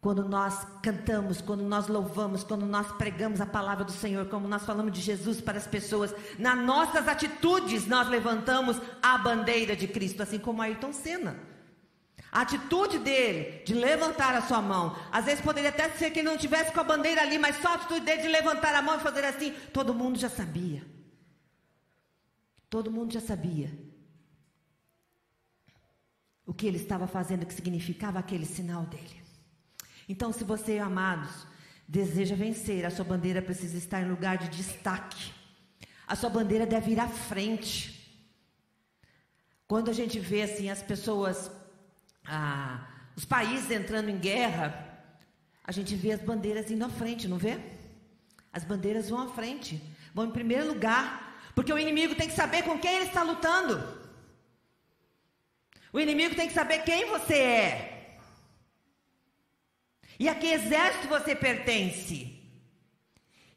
quando 0.03 0.29
nós 0.29 0.67
cantamos, 0.83 1.41
quando 1.41 1.63
nós 1.63 1.87
louvamos, 1.87 2.43
quando 2.43 2.67
nós 2.67 2.91
pregamos 2.91 3.41
a 3.41 3.47
palavra 3.47 3.85
do 3.85 3.93
Senhor, 3.93 4.27
como 4.27 4.49
nós 4.49 4.65
falamos 4.65 4.93
de 4.93 5.01
Jesus 5.01 5.41
para 5.41 5.59
as 5.59 5.67
pessoas, 5.69 6.13
nas 6.41 6.59
nossas 6.59 7.07
atitudes 7.07 7.87
nós 7.87 8.09
levantamos 8.09 8.83
a 9.01 9.17
bandeira 9.17 9.77
de 9.77 9.87
Cristo, 9.87 10.21
assim 10.21 10.41
como 10.41 10.61
Ayrton 10.61 10.93
Senna. 10.93 11.39
A 12.33 12.41
atitude 12.41 12.99
dele 12.99 13.63
de 13.65 13.75
levantar 13.75 14.35
a 14.35 14.43
sua 14.43 14.61
mão, 14.61 14.97
às 15.13 15.25
vezes 15.25 15.41
poderia 15.41 15.71
até 15.71 15.89
ser 15.91 16.11
que 16.11 16.19
ele 16.19 16.29
não 16.29 16.37
tivesse 16.37 16.73
com 16.73 16.81
a 16.81 16.85
bandeira 16.85 17.23
ali, 17.23 17.39
mas 17.39 17.63
só 17.63 17.69
a 17.69 17.75
atitude 17.75 18.01
dele 18.01 18.23
de 18.23 18.29
levantar 18.29 18.75
a 18.75 18.83
mão 18.83 18.97
e 18.97 19.01
fazer 19.01 19.25
assim, 19.25 19.55
todo 19.73 19.95
mundo 19.95 20.19
já 20.19 20.29
sabia. 20.29 20.85
Todo 22.69 22.91
mundo 22.91 23.13
já 23.13 23.21
sabia 23.21 23.71
o 26.45 26.53
que 26.53 26.67
ele 26.67 26.79
estava 26.79 27.07
fazendo, 27.07 27.45
o 27.45 27.47
que 27.47 27.55
significava 27.55 28.19
aquele 28.19 28.47
sinal 28.47 28.83
dele. 28.83 29.22
Então, 30.13 30.31
se 30.31 30.45
você, 30.45 30.79
amados, 30.79 31.47
deseja 31.89 32.35
vencer, 32.35 32.85
a 32.85 32.91
sua 32.91 33.03
bandeira 33.03 33.41
precisa 33.41 33.79
estar 33.79 34.03
em 34.03 34.11
lugar 34.11 34.37
de 34.37 34.51
destaque. 34.51 35.33
A 36.07 36.15
sua 36.15 36.29
bandeira 36.29 36.67
deve 36.67 36.91
ir 36.91 37.01
à 37.01 37.09
frente. 37.09 37.75
Quando 39.67 39.89
a 39.89 39.95
gente 39.95 40.21
vê 40.21 40.43
assim 40.43 40.69
as 40.69 40.83
pessoas, 40.83 41.51
ah, 42.27 42.87
os 43.17 43.25
países 43.25 43.71
entrando 43.71 44.11
em 44.11 44.19
guerra, 44.19 44.69
a 45.65 45.73
gente 45.73 45.95
vê 45.95 46.13
as 46.13 46.21
bandeiras 46.21 46.71
indo 46.71 46.85
à 46.85 46.91
frente, 46.91 47.27
não 47.27 47.39
vê? 47.39 47.59
As 48.53 48.65
bandeiras 48.65 49.09
vão 49.09 49.23
à 49.23 49.29
frente, 49.29 49.83
vão 50.13 50.27
em 50.27 50.31
primeiro 50.31 50.69
lugar, 50.69 51.41
porque 51.55 51.73
o 51.73 51.79
inimigo 51.79 52.15
tem 52.15 52.29
que 52.29 52.37
saber 52.37 52.65
com 52.65 52.79
quem 52.79 52.97
ele 52.97 53.07
está 53.07 53.23
lutando. 53.23 53.83
O 55.91 55.99
inimigo 55.99 56.35
tem 56.35 56.49
que 56.49 56.55
saber 56.55 56.81
quem 56.81 57.07
você 57.07 57.39
é. 57.39 57.92
E 60.23 60.29
a 60.29 60.37
que 60.37 60.47
exército 60.47 61.09
você 61.09 61.35
pertence? 61.35 62.41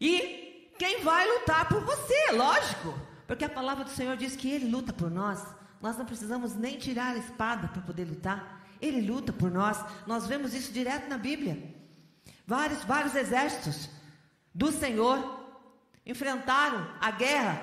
E 0.01 0.67
quem 0.79 1.03
vai 1.03 1.23
lutar 1.33 1.69
por 1.69 1.79
você, 1.81 2.31
lógico. 2.31 2.91
Porque 3.27 3.45
a 3.45 3.49
palavra 3.49 3.83
do 3.83 3.91
Senhor 3.91 4.17
diz 4.17 4.35
que 4.35 4.49
Ele 4.49 4.67
luta 4.67 4.91
por 4.91 5.11
nós. 5.11 5.45
Nós 5.79 5.95
não 5.95 6.07
precisamos 6.07 6.55
nem 6.55 6.75
tirar 6.79 7.13
a 7.13 7.19
espada 7.19 7.67
para 7.67 7.83
poder 7.83 8.05
lutar. 8.05 8.65
Ele 8.81 8.99
luta 8.99 9.31
por 9.31 9.51
nós. 9.51 9.77
Nós 10.07 10.25
vemos 10.25 10.55
isso 10.55 10.73
direto 10.73 11.07
na 11.07 11.19
Bíblia. 11.19 11.71
Vários, 12.47 12.83
vários 12.83 13.13
exércitos 13.13 13.87
do 14.51 14.71
Senhor 14.71 15.19
enfrentaram 16.03 16.89
a 16.99 17.11
guerra 17.11 17.61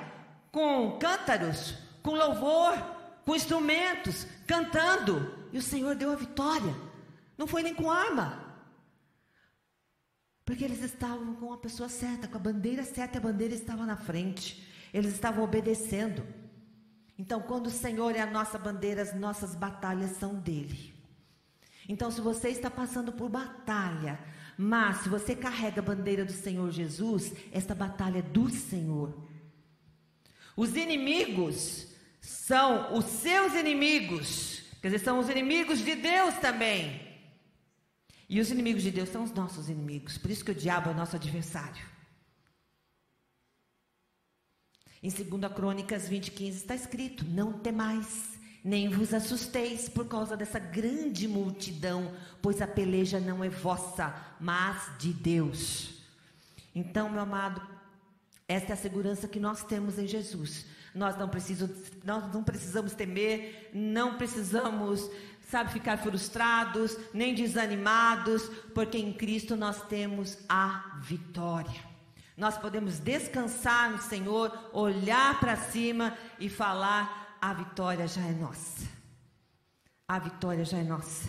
com 0.52 0.96
cântaros, 1.00 1.74
com 2.04 2.14
louvor, 2.14 2.78
com 3.24 3.34
instrumentos, 3.34 4.28
cantando. 4.46 5.48
E 5.52 5.58
o 5.58 5.62
Senhor 5.62 5.96
deu 5.96 6.12
a 6.12 6.14
vitória. 6.14 6.72
Não 7.36 7.48
foi 7.48 7.64
nem 7.64 7.74
com 7.74 7.90
arma. 7.90 8.41
Porque 10.52 10.66
eles 10.66 10.82
estavam 10.82 11.34
com 11.36 11.50
a 11.50 11.56
pessoa 11.56 11.88
certa, 11.88 12.28
com 12.28 12.36
a 12.36 12.38
bandeira 12.38 12.84
certa, 12.84 13.16
a 13.16 13.20
bandeira 13.22 13.54
estava 13.54 13.86
na 13.86 13.96
frente. 13.96 14.62
Eles 14.92 15.14
estavam 15.14 15.42
obedecendo. 15.42 16.22
Então, 17.18 17.40
quando 17.40 17.68
o 17.68 17.70
Senhor 17.70 18.14
é 18.14 18.20
a 18.20 18.30
nossa 18.30 18.58
bandeira, 18.58 19.00
as 19.00 19.14
nossas 19.14 19.54
batalhas 19.54 20.10
são 20.18 20.34
dele. 20.34 20.92
Então, 21.88 22.10
se 22.10 22.20
você 22.20 22.50
está 22.50 22.70
passando 22.70 23.12
por 23.12 23.30
batalha, 23.30 24.20
mas 24.58 24.98
se 24.98 25.08
você 25.08 25.34
carrega 25.34 25.80
a 25.80 25.84
bandeira 25.84 26.22
do 26.22 26.32
Senhor 26.32 26.70
Jesus, 26.70 27.32
esta 27.50 27.74
batalha 27.74 28.18
é 28.18 28.22
do 28.22 28.50
Senhor. 28.50 29.26
Os 30.54 30.76
inimigos 30.76 31.86
são 32.20 32.92
os 32.94 33.06
seus 33.06 33.54
inimigos, 33.54 34.64
quer 34.82 34.88
dizer, 34.88 35.02
são 35.02 35.18
os 35.18 35.30
inimigos 35.30 35.78
de 35.78 35.94
Deus 35.94 36.34
também. 36.34 37.11
E 38.32 38.40
os 38.40 38.50
inimigos 38.50 38.82
de 38.82 38.90
Deus 38.90 39.10
são 39.10 39.24
os 39.24 39.32
nossos 39.32 39.68
inimigos, 39.68 40.16
por 40.16 40.30
isso 40.30 40.42
que 40.42 40.52
o 40.52 40.54
diabo 40.54 40.88
é 40.88 40.92
o 40.94 40.96
nosso 40.96 41.14
adversário. 41.16 41.84
Em 45.02 45.10
2 45.10 45.52
Crônicas 45.52 46.08
20, 46.08 46.30
15 46.30 46.56
está 46.56 46.74
escrito: 46.74 47.26
Não 47.26 47.52
temais, 47.52 48.30
nem 48.64 48.88
vos 48.88 49.12
assusteis 49.12 49.86
por 49.86 50.08
causa 50.08 50.34
dessa 50.34 50.58
grande 50.58 51.28
multidão, 51.28 52.16
pois 52.40 52.62
a 52.62 52.66
peleja 52.66 53.20
não 53.20 53.44
é 53.44 53.50
vossa, 53.50 54.14
mas 54.40 54.96
de 54.98 55.12
Deus. 55.12 56.02
Então, 56.74 57.10
meu 57.10 57.20
amado, 57.20 57.60
esta 58.48 58.70
é 58.70 58.72
a 58.72 58.78
segurança 58.78 59.28
que 59.28 59.38
nós 59.38 59.62
temos 59.62 59.98
em 59.98 60.06
Jesus. 60.06 60.64
Nós 60.94 61.18
não 61.18 61.28
precisamos, 61.28 61.76
nós 62.02 62.32
não 62.32 62.42
precisamos 62.42 62.94
temer, 62.94 63.70
não 63.74 64.16
precisamos, 64.16 65.10
sabe, 65.52 65.70
ficar 65.70 65.98
frustrados, 65.98 66.96
nem 67.12 67.34
desanimados, 67.34 68.48
porque 68.74 68.96
em 68.96 69.12
Cristo 69.12 69.54
nós 69.54 69.82
temos 69.82 70.38
a 70.48 70.98
vitória. 71.02 71.92
Nós 72.34 72.56
podemos 72.56 72.98
descansar 72.98 73.90
no 73.90 73.98
Senhor, 73.98 74.50
olhar 74.72 75.38
para 75.38 75.54
cima 75.56 76.16
e 76.40 76.48
falar: 76.48 77.36
a 77.38 77.52
vitória 77.52 78.08
já 78.08 78.22
é 78.22 78.32
nossa. 78.32 78.88
A 80.08 80.18
vitória 80.18 80.64
já 80.64 80.78
é 80.78 80.82
nossa. 80.82 81.28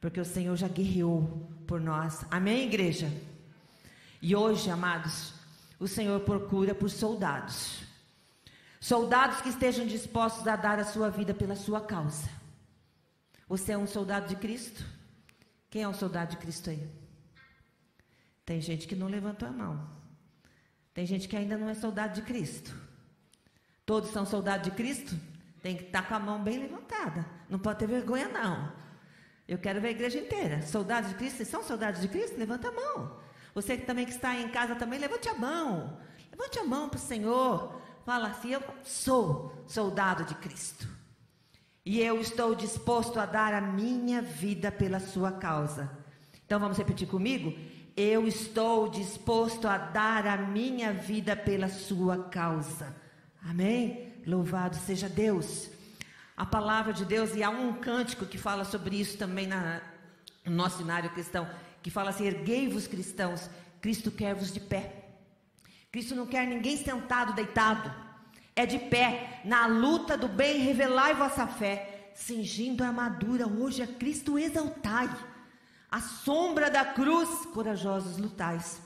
Porque 0.00 0.20
o 0.20 0.24
Senhor 0.24 0.56
já 0.56 0.66
guerreou 0.66 1.48
por 1.64 1.80
nós. 1.80 2.26
Amém, 2.32 2.66
igreja? 2.66 3.12
E 4.20 4.34
hoje, 4.34 4.68
amados, 4.70 5.34
o 5.78 5.86
Senhor 5.86 6.18
procura 6.20 6.74
por 6.74 6.90
soldados. 6.90 7.84
Soldados 8.80 9.40
que 9.40 9.50
estejam 9.50 9.86
dispostos 9.86 10.48
a 10.48 10.56
dar 10.56 10.80
a 10.80 10.84
sua 10.84 11.08
vida 11.08 11.32
pela 11.32 11.54
sua 11.54 11.80
causa. 11.80 12.41
Você 13.52 13.72
é 13.72 13.76
um 13.76 13.86
soldado 13.86 14.28
de 14.28 14.36
Cristo? 14.36 14.82
Quem 15.68 15.82
é 15.82 15.86
um 15.86 15.92
soldado 15.92 16.30
de 16.30 16.38
Cristo 16.38 16.70
aí? 16.70 16.88
Tem 18.46 18.62
gente 18.62 18.88
que 18.88 18.96
não 18.96 19.08
levantou 19.08 19.46
a 19.46 19.52
mão. 19.52 19.90
Tem 20.94 21.04
gente 21.04 21.28
que 21.28 21.36
ainda 21.36 21.58
não 21.58 21.68
é 21.68 21.74
soldado 21.74 22.14
de 22.14 22.22
Cristo. 22.22 22.74
Todos 23.84 24.10
são 24.10 24.24
soldados 24.24 24.64
de 24.64 24.70
Cristo? 24.74 25.14
Tem 25.60 25.76
que 25.76 25.82
estar 25.82 26.08
com 26.08 26.14
a 26.14 26.18
mão 26.18 26.42
bem 26.42 26.60
levantada. 26.60 27.26
Não 27.46 27.58
pode 27.58 27.80
ter 27.80 27.86
vergonha, 27.86 28.26
não. 28.26 28.72
Eu 29.46 29.58
quero 29.58 29.82
ver 29.82 29.88
a 29.88 29.90
igreja 29.90 30.18
inteira. 30.18 30.62
Soldados 30.62 31.10
de 31.10 31.16
Cristo, 31.16 31.36
vocês 31.36 31.48
são 31.50 31.62
soldados 31.62 32.00
de 32.00 32.08
Cristo? 32.08 32.38
Levanta 32.38 32.68
a 32.68 32.72
mão. 32.72 33.20
Você 33.54 33.76
também 33.76 34.06
que 34.06 34.12
está 34.12 34.34
em 34.34 34.48
casa 34.48 34.76
também, 34.76 34.98
levante 34.98 35.28
a 35.28 35.34
mão. 35.34 36.00
Levante 36.30 36.58
a 36.58 36.64
mão 36.64 36.88
para 36.88 36.96
o 36.96 37.02
Senhor. 37.02 37.82
Fala 38.06 38.28
assim: 38.28 38.52
Eu 38.52 38.62
sou 38.82 39.62
soldado 39.66 40.24
de 40.24 40.36
Cristo. 40.36 41.01
E 41.84 42.00
eu 42.00 42.20
estou 42.20 42.54
disposto 42.54 43.18
a 43.18 43.26
dar 43.26 43.52
a 43.54 43.60
minha 43.60 44.22
vida 44.22 44.70
pela 44.70 45.00
sua 45.00 45.32
causa. 45.32 45.90
Então 46.44 46.60
vamos 46.60 46.78
repetir 46.78 47.08
comigo? 47.08 47.52
eu 47.96 48.26
estou 48.26 48.88
disposto 48.88 49.68
a 49.68 49.76
dar 49.76 50.26
a 50.26 50.36
minha 50.36 50.92
vida 50.92 51.36
pela 51.36 51.68
sua 51.68 52.24
causa. 52.24 52.94
Amém? 53.42 54.12
Louvado 54.26 54.76
seja 54.76 55.08
Deus. 55.08 55.70
A 56.36 56.46
palavra 56.46 56.92
de 56.92 57.04
Deus, 57.04 57.34
e 57.34 57.42
há 57.42 57.50
um 57.50 57.74
cântico 57.74 58.24
que 58.24 58.38
fala 58.38 58.64
sobre 58.64 58.98
isso 58.98 59.18
também 59.18 59.46
na, 59.46 59.82
no 60.44 60.52
nosso 60.52 60.78
cenário 60.78 61.10
cristão, 61.10 61.48
que 61.82 61.90
fala 61.90 62.10
assim: 62.10 62.24
erguei-vos 62.24 62.86
cristãos, 62.86 63.50
Cristo 63.80 64.10
quer-vos 64.10 64.52
de 64.52 64.60
pé. 64.60 65.10
Cristo 65.90 66.14
não 66.14 66.26
quer 66.26 66.46
ninguém 66.46 66.76
sentado, 66.76 67.34
deitado. 67.34 67.92
É 68.54 68.66
de 68.66 68.78
pé, 68.78 69.40
na 69.44 69.66
luta 69.66 70.16
do 70.16 70.28
bem, 70.28 70.58
revelai 70.58 71.14
vossa 71.14 71.46
fé, 71.46 72.10
cingindo 72.14 72.84
a 72.84 72.88
armadura, 72.88 73.46
hoje 73.46 73.82
a 73.82 73.86
Cristo 73.86 74.38
exaltai 74.38 75.08
à 75.90 76.00
sombra 76.00 76.70
da 76.70 76.84
cruz, 76.84 77.28
corajosos 77.46 78.16
lutais. 78.16 78.80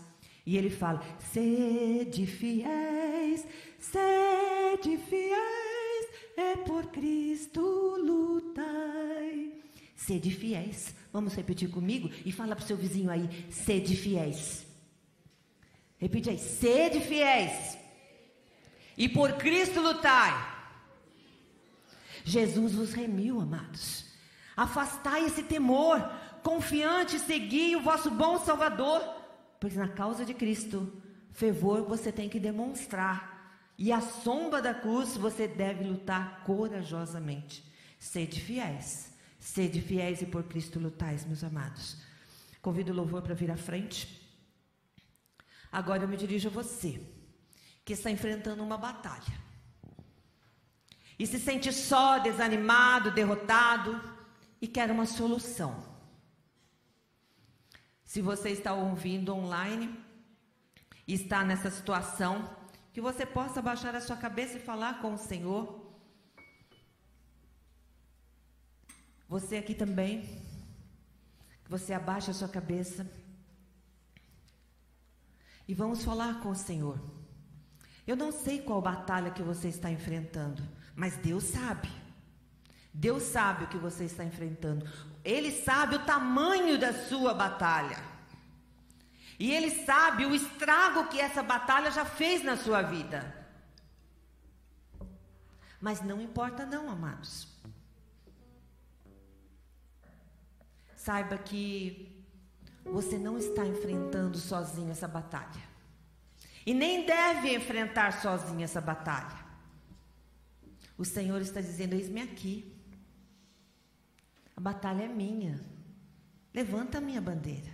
E 0.45 0.57
ele 0.57 0.71
fala: 0.71 1.03
sede 1.33 2.27
fiéis, 2.27 3.45
sede 3.79 4.97
fiéis, 4.99 6.07
é 6.37 6.57
por 6.57 6.87
Cristo 6.87 7.61
lutai. 7.99 9.53
Sede 9.97 10.31
fiéis. 10.31 10.95
Vamos 11.13 11.35
repetir 11.35 11.71
comigo 11.71 12.11
e 12.25 12.31
fala 12.31 12.55
para 12.55 12.65
o 12.65 12.67
seu 12.67 12.77
vizinho 12.77 13.11
aí: 13.11 13.29
sede 13.51 13.97
fiéis. 13.97 14.65
Repite 15.99 16.31
aí: 16.31 16.39
sede 16.39 17.01
fiéis. 17.01 17.79
E 18.97 19.09
por 19.09 19.35
Cristo 19.35 19.81
lutai. 19.81 20.33
Jesus 22.25 22.75
vos 22.75 22.93
remiu, 22.93 23.41
amados. 23.41 24.07
Afastai 24.57 25.27
esse 25.27 25.43
temor, 25.43 26.01
confiante, 26.43 27.19
segui 27.19 27.77
o 27.77 27.83
vosso 27.83 28.11
bom 28.11 28.39
Salvador, 28.39 29.03
pois 29.61 29.77
na 29.77 29.89
causa 29.89 30.25
de 30.25 30.33
Cristo, 30.33 30.93
fervor 31.31 31.83
você 31.83 32.11
tem 32.11 32.29
que 32.29 32.41
demonstrar, 32.41 33.37
e 33.79 33.93
a 33.93 34.01
sombra 34.01 34.63
da 34.63 34.73
cruz 34.73 35.17
você 35.17 35.47
deve 35.47 35.85
lutar 35.85 36.43
corajosamente. 36.45 37.63
Sede 37.99 38.41
fiéis, 38.41 39.13
sede 39.39 39.81
fiéis 39.81 40.23
e 40.23 40.27
por 40.27 40.45
Cristo 40.45 40.81
lutais, 40.81 41.27
meus 41.27 41.45
amados. 41.45 41.99
Convido 42.63 42.93
o 42.93 42.97
louvor 42.97 43.23
para 43.23 43.35
vir 43.35 43.51
à 43.51 43.57
frente. 43.57 44.21
Agora 45.71 46.05
eu 46.05 46.09
me 46.09 46.17
dirijo 46.17 46.49
a 46.49 46.51
você, 46.51 47.01
que 47.87 47.93
está 47.93 48.11
enfrentando 48.11 48.65
uma 48.65 48.77
batalha. 48.77 49.35
E 51.17 51.25
se 51.25 51.39
sente 51.39 51.73
só, 51.73 52.19
desanimado, 52.19 53.13
derrotado, 53.13 53.93
e 54.61 54.67
quer 54.67 54.91
uma 54.91 55.07
solução. 55.07 55.73
Se 58.05 58.21
você 58.21 58.51
está 58.51 58.75
ouvindo 58.75 59.33
online 59.33 59.97
e 61.07 61.15
está 61.15 61.45
nessa 61.45 61.71
situação, 61.71 62.51
que 62.93 63.01
você 63.01 63.25
possa 63.25 63.63
baixar 63.63 63.95
a 63.95 64.01
sua 64.01 64.17
cabeça 64.17 64.57
e 64.57 64.67
falar 64.71 65.01
com 65.01 65.15
o 65.15 65.19
Senhor. 65.19 65.95
Você 69.29 69.59
aqui 69.59 69.75
também, 69.75 70.23
que 71.63 71.71
você 71.71 71.93
abaixe 71.93 72.33
a 72.33 72.35
sua 72.35 72.49
cabeça. 72.49 73.09
E 75.69 75.73
vamos 75.73 76.05
falar 76.05 76.41
com 76.41 76.51
o 76.51 76.57
Senhor. 76.57 77.16
Eu 78.07 78.17
não 78.17 78.31
sei 78.31 78.61
qual 78.61 78.81
batalha 78.81 79.31
que 79.31 79.43
você 79.43 79.69
está 79.69 79.91
enfrentando, 79.91 80.63
mas 80.95 81.17
Deus 81.17 81.45
sabe. 81.45 81.91
Deus 82.93 83.25
sabe 83.25 83.65
o 83.65 83.69
que 83.69 83.77
você 83.77 84.05
está 84.05 84.25
enfrentando. 84.25 84.89
Ele 85.25 85.51
sabe 85.51 85.97
o 85.97 86.05
tamanho 86.07 86.79
da 86.79 86.93
sua 86.95 87.35
batalha. 87.35 87.99
E 89.39 89.53
ele 89.53 89.85
sabe 89.85 90.25
o 90.25 90.35
estrago 90.35 91.09
que 91.09 91.21
essa 91.21 91.43
batalha 91.43 91.91
já 91.91 92.05
fez 92.05 92.43
na 92.43 92.57
sua 92.57 92.81
vida. 92.81 93.47
Mas 95.81 96.01
não 96.01 96.21
importa 96.23 96.65
não, 96.65 96.89
amados. 96.89 97.49
Saiba 100.95 101.37
que 101.37 102.25
você 102.83 103.19
não 103.19 103.37
está 103.37 103.67
enfrentando 103.67 104.39
sozinho 104.39 104.91
essa 104.91 105.07
batalha. 105.07 105.76
E 106.67 106.75
nem 106.75 107.07
deve 107.07 107.55
enfrentar 107.55 108.21
sozinho 108.21 108.65
essa 108.65 108.81
batalha. 108.81 109.47
O 110.99 111.05
Senhor 111.05 111.41
está 111.41 111.61
dizendo: 111.61 111.95
Eis-me 111.95 112.21
aqui. 112.21 112.75
A 114.57 114.61
batalha 114.61 115.05
é 115.05 115.09
minha. 115.09 115.61
Levanta 116.53 116.99
a 116.99 117.01
minha 117.01 117.21
bandeira. 117.21 117.71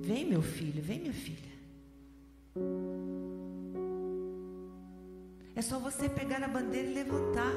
Vem, 0.00 0.26
meu 0.26 0.42
filho, 0.42 0.82
vem, 0.82 1.00
minha 1.00 1.14
filha. 1.14 1.52
É 5.54 5.62
só 5.62 5.78
você 5.78 6.08
pegar 6.08 6.42
a 6.42 6.48
bandeira 6.48 6.88
e 6.88 6.94
levantar. 6.94 7.52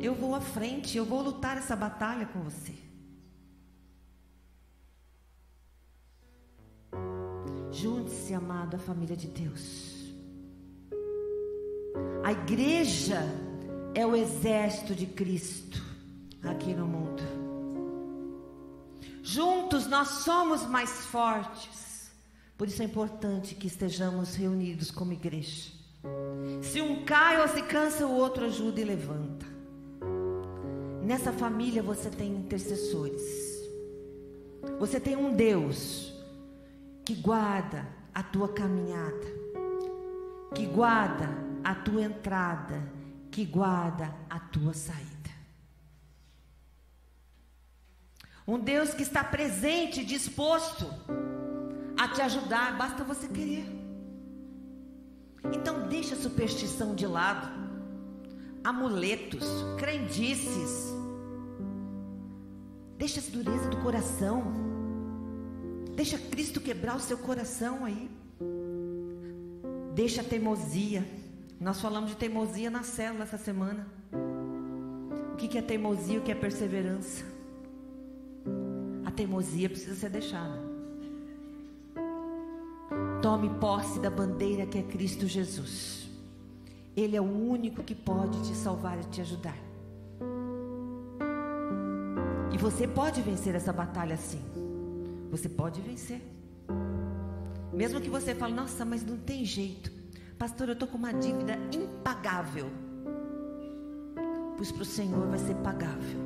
Eu 0.00 0.14
vou 0.14 0.34
à 0.34 0.40
frente, 0.40 0.96
eu 0.96 1.04
vou 1.04 1.22
lutar 1.22 1.58
essa 1.58 1.76
batalha 1.76 2.26
com 2.26 2.40
você. 2.40 2.85
Junte-se, 7.86 8.34
amado, 8.34 8.74
à 8.74 8.78
família 8.80 9.16
de 9.16 9.28
Deus. 9.28 10.12
A 12.24 12.32
igreja 12.32 13.22
é 13.94 14.04
o 14.04 14.16
exército 14.16 14.92
de 14.92 15.06
Cristo 15.06 15.80
aqui 16.42 16.74
no 16.74 16.84
mundo. 16.84 17.22
Juntos 19.22 19.86
nós 19.86 20.08
somos 20.08 20.66
mais 20.66 21.06
fortes. 21.06 22.10
Por 22.58 22.66
isso 22.66 22.82
é 22.82 22.86
importante 22.86 23.54
que 23.54 23.68
estejamos 23.68 24.34
reunidos 24.34 24.90
como 24.90 25.12
igreja. 25.12 25.70
Se 26.62 26.80
um 26.80 27.04
cai 27.04 27.40
ou 27.40 27.46
se 27.46 27.62
cansa, 27.62 28.04
o 28.04 28.16
outro 28.16 28.46
ajuda 28.46 28.80
e 28.80 28.84
levanta. 28.84 29.46
Nessa 31.04 31.32
família 31.32 31.84
você 31.84 32.10
tem 32.10 32.34
intercessores. 32.34 33.22
Você 34.80 34.98
tem 34.98 35.14
um 35.14 35.32
Deus 35.32 36.15
que 37.06 37.14
guarda 37.14 37.86
a 38.12 38.20
tua 38.20 38.48
caminhada, 38.48 39.26
que 40.52 40.66
guarda 40.66 41.28
a 41.62 41.72
tua 41.72 42.02
entrada, 42.02 42.82
que 43.30 43.44
guarda 43.44 44.12
a 44.28 44.40
tua 44.40 44.74
saída. 44.74 45.30
Um 48.44 48.58
Deus 48.58 48.92
que 48.92 49.04
está 49.04 49.22
presente, 49.22 50.04
disposto 50.04 50.92
a 51.96 52.08
te 52.08 52.20
ajudar, 52.22 52.76
basta 52.76 53.04
você 53.04 53.28
querer. 53.28 53.66
Então 55.54 55.88
deixa 55.88 56.16
a 56.16 56.18
superstição 56.18 56.92
de 56.96 57.06
lado, 57.06 57.48
amuletos, 58.64 59.46
crendices. 59.78 60.92
Deixa 62.98 63.20
a 63.20 63.30
dureza 63.30 63.68
do 63.68 63.76
coração. 63.76 64.65
Deixa 65.96 66.18
Cristo 66.18 66.60
quebrar 66.60 66.94
o 66.94 67.00
seu 67.00 67.16
coração 67.16 67.82
aí. 67.86 68.10
Deixa 69.94 70.20
a 70.20 70.24
teimosia. 70.24 71.02
Nós 71.58 71.80
falamos 71.80 72.10
de 72.10 72.16
teimosia 72.16 72.68
na 72.70 72.82
célula 72.82 73.24
essa 73.24 73.38
semana. 73.38 73.86
O 75.32 75.36
que 75.36 75.56
é 75.56 75.62
teimosia? 75.62 76.18
O 76.18 76.22
que 76.22 76.30
é 76.30 76.34
perseverança? 76.34 77.24
A 79.06 79.10
teimosia 79.10 79.70
precisa 79.70 79.94
ser 79.94 80.10
deixada. 80.10 80.60
Tome 83.22 83.48
posse 83.58 83.98
da 83.98 84.10
bandeira 84.10 84.66
que 84.66 84.76
é 84.76 84.82
Cristo 84.82 85.26
Jesus. 85.26 86.10
Ele 86.94 87.16
é 87.16 87.20
o 87.22 87.24
único 87.24 87.82
que 87.82 87.94
pode 87.94 88.42
te 88.42 88.54
salvar 88.54 88.98
e 89.00 89.04
te 89.04 89.22
ajudar. 89.22 89.56
E 92.52 92.58
você 92.58 92.86
pode 92.86 93.22
vencer 93.22 93.54
essa 93.54 93.72
batalha 93.72 94.18
sim. 94.18 94.65
Você 95.30 95.48
pode 95.48 95.80
vencer. 95.80 96.22
Mesmo 97.72 98.00
que 98.00 98.08
você 98.08 98.34
fale, 98.34 98.54
nossa, 98.54 98.84
mas 98.84 99.04
não 99.04 99.18
tem 99.18 99.44
jeito. 99.44 99.92
Pastor, 100.38 100.68
eu 100.68 100.72
estou 100.74 100.88
com 100.88 100.96
uma 100.96 101.12
dívida 101.12 101.58
impagável. 101.72 102.70
Pois 104.56 104.72
para 104.72 104.82
o 104.82 104.86
Senhor 104.86 105.26
vai 105.28 105.38
ser 105.38 105.54
pagável. 105.56 106.20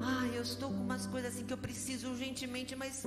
Ah, 0.00 0.26
eu 0.34 0.42
estou 0.42 0.68
com 0.68 0.82
umas 0.82 1.06
coisas 1.06 1.34
assim 1.34 1.44
que 1.44 1.52
eu 1.52 1.58
preciso 1.58 2.10
urgentemente, 2.10 2.76
mas 2.76 3.04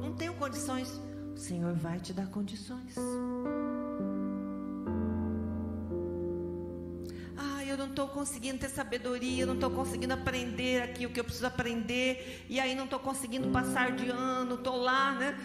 não 0.00 0.14
tenho 0.14 0.34
condições. 0.34 1.00
O 1.34 1.38
Senhor 1.38 1.74
vai 1.74 1.98
te 1.98 2.12
dar 2.12 2.26
condições. 2.28 2.94
Estou 7.94 8.08
conseguindo 8.08 8.58
ter 8.58 8.68
sabedoria, 8.68 9.46
não 9.46 9.54
estou 9.54 9.70
conseguindo 9.70 10.12
aprender 10.12 10.82
aqui 10.82 11.06
o 11.06 11.10
que 11.10 11.20
eu 11.20 11.24
preciso 11.24 11.46
aprender, 11.46 12.44
e 12.48 12.58
aí 12.58 12.74
não 12.74 12.84
estou 12.84 12.98
conseguindo 12.98 13.48
passar 13.48 13.92
de 13.92 14.08
ano, 14.10 14.56
estou 14.56 14.76
lá, 14.76 15.12
né? 15.12 15.38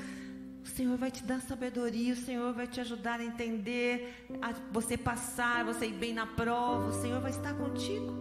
O 0.63 0.67
Senhor 0.67 0.97
vai 0.97 1.11
te 1.11 1.23
dar 1.23 1.39
sabedoria, 1.41 2.13
o 2.13 2.17
Senhor 2.17 2.53
vai 2.53 2.67
te 2.67 2.81
ajudar 2.81 3.19
a 3.19 3.23
entender, 3.23 4.27
a 4.41 4.53
você 4.71 4.97
passar, 4.97 5.63
você 5.63 5.85
ir 5.85 5.93
bem 5.93 6.13
na 6.13 6.25
prova, 6.25 6.89
o 6.89 7.01
Senhor 7.01 7.21
vai 7.21 7.31
estar 7.31 7.53
contigo. 7.53 8.11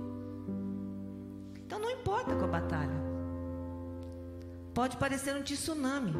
Então 1.67 1.79
não 1.79 1.91
importa 1.91 2.37
com 2.37 2.45
a 2.45 2.49
batalha. 2.49 2.99
Pode 4.75 4.97
parecer 4.97 5.35
um 5.35 5.43
tsunami. 5.43 6.15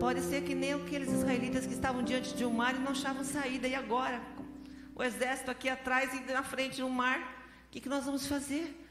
Pode 0.00 0.20
ser 0.20 0.42
que 0.42 0.54
nem 0.54 0.72
aqueles 0.74 1.10
israelitas 1.10 1.66
que 1.66 1.72
estavam 1.72 2.02
diante 2.02 2.34
de 2.34 2.44
um 2.44 2.50
mar 2.50 2.74
e 2.74 2.78
não 2.78 2.92
achavam 2.92 3.24
saída. 3.24 3.66
E 3.66 3.74
agora? 3.74 4.20
O 4.96 5.02
exército 5.02 5.50
aqui 5.50 5.68
atrás 5.68 6.14
e 6.14 6.32
na 6.32 6.42
frente 6.42 6.80
no 6.80 6.88
mar. 6.88 7.18
O 7.66 7.70
que, 7.70 7.80
que 7.80 7.88
nós 7.88 8.06
vamos 8.06 8.26
fazer? 8.26 8.82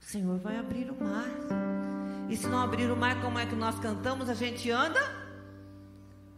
O 0.00 0.04
Senhor 0.04 0.38
vai 0.38 0.56
abrir 0.56 0.90
o 0.90 0.98
mar. 0.98 1.28
E 2.30 2.36
se 2.36 2.46
não 2.46 2.62
abrir 2.62 2.90
o 2.90 2.96
mar, 2.96 3.20
como 3.20 3.38
é 3.38 3.44
que 3.44 3.54
nós 3.54 3.78
cantamos? 3.78 4.30
A 4.30 4.34
gente 4.34 4.70
anda 4.70 5.00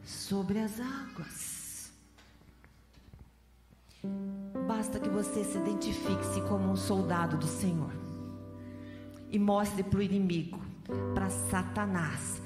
sobre 0.02 0.58
as 0.58 0.80
águas. 0.80 1.92
Basta 4.66 4.98
que 4.98 5.08
você 5.08 5.44
se 5.44 5.56
identifique-se 5.56 6.40
como 6.48 6.72
um 6.72 6.76
soldado 6.76 7.36
do 7.36 7.46
Senhor 7.46 7.92
e 9.30 9.38
mostre 9.38 9.84
para 9.84 10.00
o 10.00 10.02
inimigo, 10.02 10.60
para 11.14 11.30
Satanás, 11.30 12.42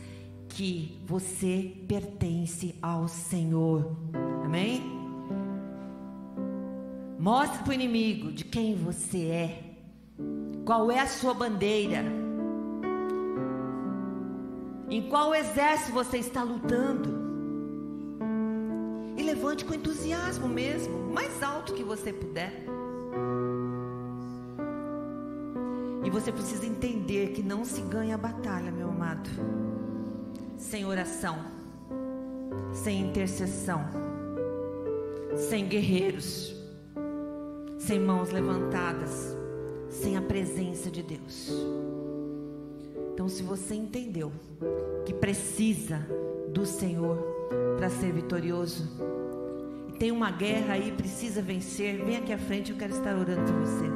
que 0.50 1.02
você 1.06 1.74
pertence 1.88 2.76
ao 2.82 3.08
Senhor. 3.08 3.96
Amém? 4.44 4.95
Mostre 7.26 7.58
para 7.64 7.70
o 7.70 7.72
inimigo 7.72 8.30
de 8.30 8.44
quem 8.44 8.76
você 8.76 9.18
é, 9.26 9.60
qual 10.64 10.92
é 10.92 11.00
a 11.00 11.08
sua 11.08 11.34
bandeira. 11.34 12.04
Em 14.88 15.08
qual 15.08 15.34
exército 15.34 15.90
você 15.90 16.18
está 16.18 16.44
lutando? 16.44 17.26
E 19.16 19.24
levante 19.24 19.64
com 19.64 19.74
entusiasmo 19.74 20.46
mesmo, 20.46 21.12
mais 21.12 21.42
alto 21.42 21.74
que 21.74 21.82
você 21.82 22.12
puder. 22.12 22.52
E 26.04 26.10
você 26.10 26.30
precisa 26.30 26.64
entender 26.64 27.32
que 27.32 27.42
não 27.42 27.64
se 27.64 27.80
ganha 27.80 28.14
a 28.14 28.18
batalha, 28.18 28.70
meu 28.70 28.88
amado, 28.88 29.28
sem 30.56 30.86
oração, 30.86 31.38
sem 32.72 33.00
intercessão, 33.00 33.84
sem 35.34 35.66
guerreiros, 35.66 36.54
sem 37.86 38.00
mãos 38.00 38.30
levantadas, 38.30 39.36
sem 39.88 40.16
a 40.16 40.20
presença 40.20 40.90
de 40.90 41.04
Deus. 41.04 41.52
Então, 43.14 43.28
se 43.28 43.44
você 43.44 43.76
entendeu 43.76 44.32
que 45.04 45.14
precisa 45.14 46.04
do 46.52 46.66
Senhor 46.66 47.16
para 47.76 47.88
ser 47.88 48.12
vitorioso, 48.12 48.90
e 49.88 49.92
tem 49.92 50.10
uma 50.10 50.32
guerra 50.32 50.74
aí, 50.74 50.90
precisa 50.90 51.40
vencer, 51.40 52.04
vem 52.04 52.16
aqui 52.16 52.32
à 52.32 52.38
frente, 52.38 52.72
eu 52.72 52.76
quero 52.76 52.92
estar 52.92 53.16
orando 53.16 53.52
por 53.52 53.60
você. 53.60 53.86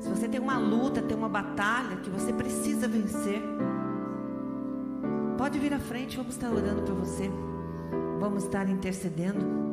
Se 0.00 0.08
você 0.10 0.28
tem 0.28 0.38
uma 0.38 0.58
luta, 0.58 1.00
tem 1.00 1.16
uma 1.16 1.30
batalha 1.30 1.96
que 1.96 2.10
você 2.10 2.30
precisa 2.30 2.86
vencer, 2.86 3.40
pode 5.38 5.58
vir 5.58 5.72
à 5.72 5.78
frente, 5.78 6.18
vamos 6.18 6.34
estar 6.34 6.52
orando 6.52 6.82
por 6.82 6.94
você. 6.94 7.30
Vamos 8.20 8.44
estar 8.44 8.68
intercedendo. 8.68 9.71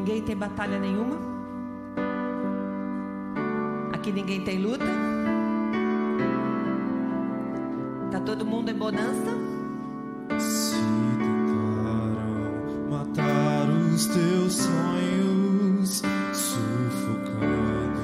Ninguém 0.00 0.22
tem 0.22 0.34
batalha 0.34 0.78
nenhuma? 0.78 1.18
Aqui 3.92 4.10
ninguém 4.10 4.40
tem 4.40 4.56
luta? 4.56 4.86
Tá 8.10 8.18
todo 8.20 8.46
mundo 8.46 8.70
em 8.70 8.74
bonança? 8.74 9.30
Se 10.38 10.76
tentaram 11.18 12.88
matar 12.88 13.68
os 13.68 14.06
teus 14.06 14.54
sonhos, 14.54 16.02
sufocando 16.32 18.00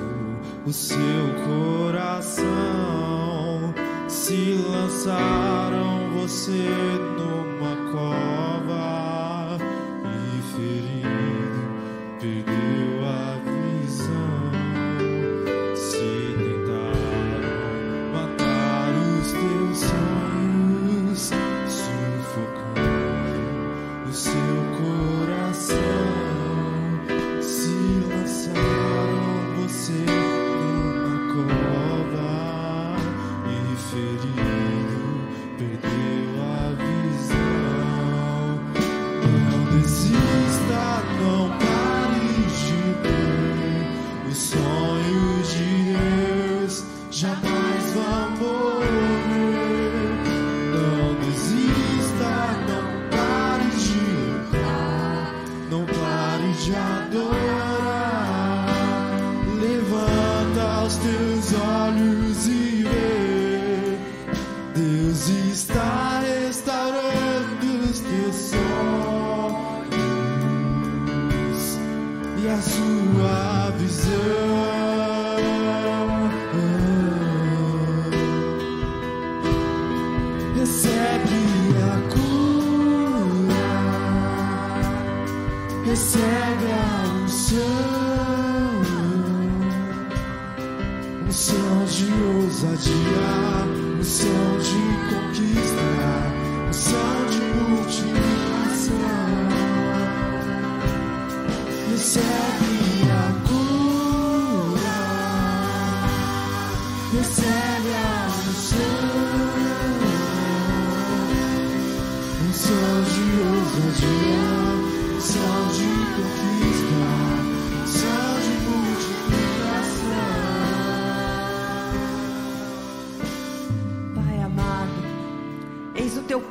o 0.67 0.73
seu 0.75 0.99
coração, 1.47 2.45
se 4.07 4.53
lançaram 4.71 6.11
você 6.11 6.69
numa 7.17 7.46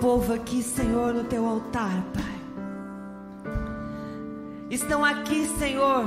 povo 0.06 0.34
aqui, 0.34 0.62
Senhor, 0.62 1.14
no 1.14 1.24
teu 1.24 1.48
altar, 1.48 2.06
Pai. 2.14 2.24
Estão 4.70 5.04
aqui, 5.04 5.48
Senhor, 5.58 6.06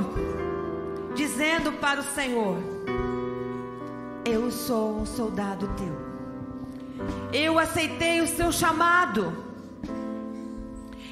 dizendo 1.13 1.73
para 1.73 1.99
o 1.99 2.03
Senhor: 2.03 2.57
Eu 4.23 4.49
sou 4.51 5.01
um 5.01 5.05
soldado 5.05 5.69
teu. 5.77 5.95
Eu 7.33 7.59
aceitei 7.59 8.21
o 8.21 8.27
seu 8.27 8.53
chamado. 8.53 9.48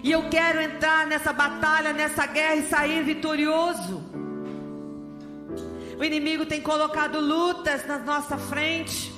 E 0.03 0.11
eu 0.11 0.29
quero 0.29 0.61
entrar 0.61 1.07
nessa 1.07 1.33
batalha, 1.33 1.91
nessa 1.93 2.25
guerra 2.25 2.55
e 2.55 2.67
sair 2.67 3.03
vitorioso. 3.03 4.03
O 5.97 6.03
inimigo 6.03 6.45
tem 6.45 6.61
colocado 6.61 7.19
lutas 7.19 7.85
na 7.87 7.97
nossa 7.97 8.37
frente. 8.37 9.13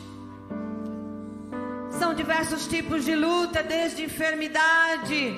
São 1.92 2.14
diversos 2.14 2.68
tipos 2.68 3.04
de 3.04 3.16
luta, 3.16 3.62
desde 3.62 4.04
enfermidade, 4.04 5.34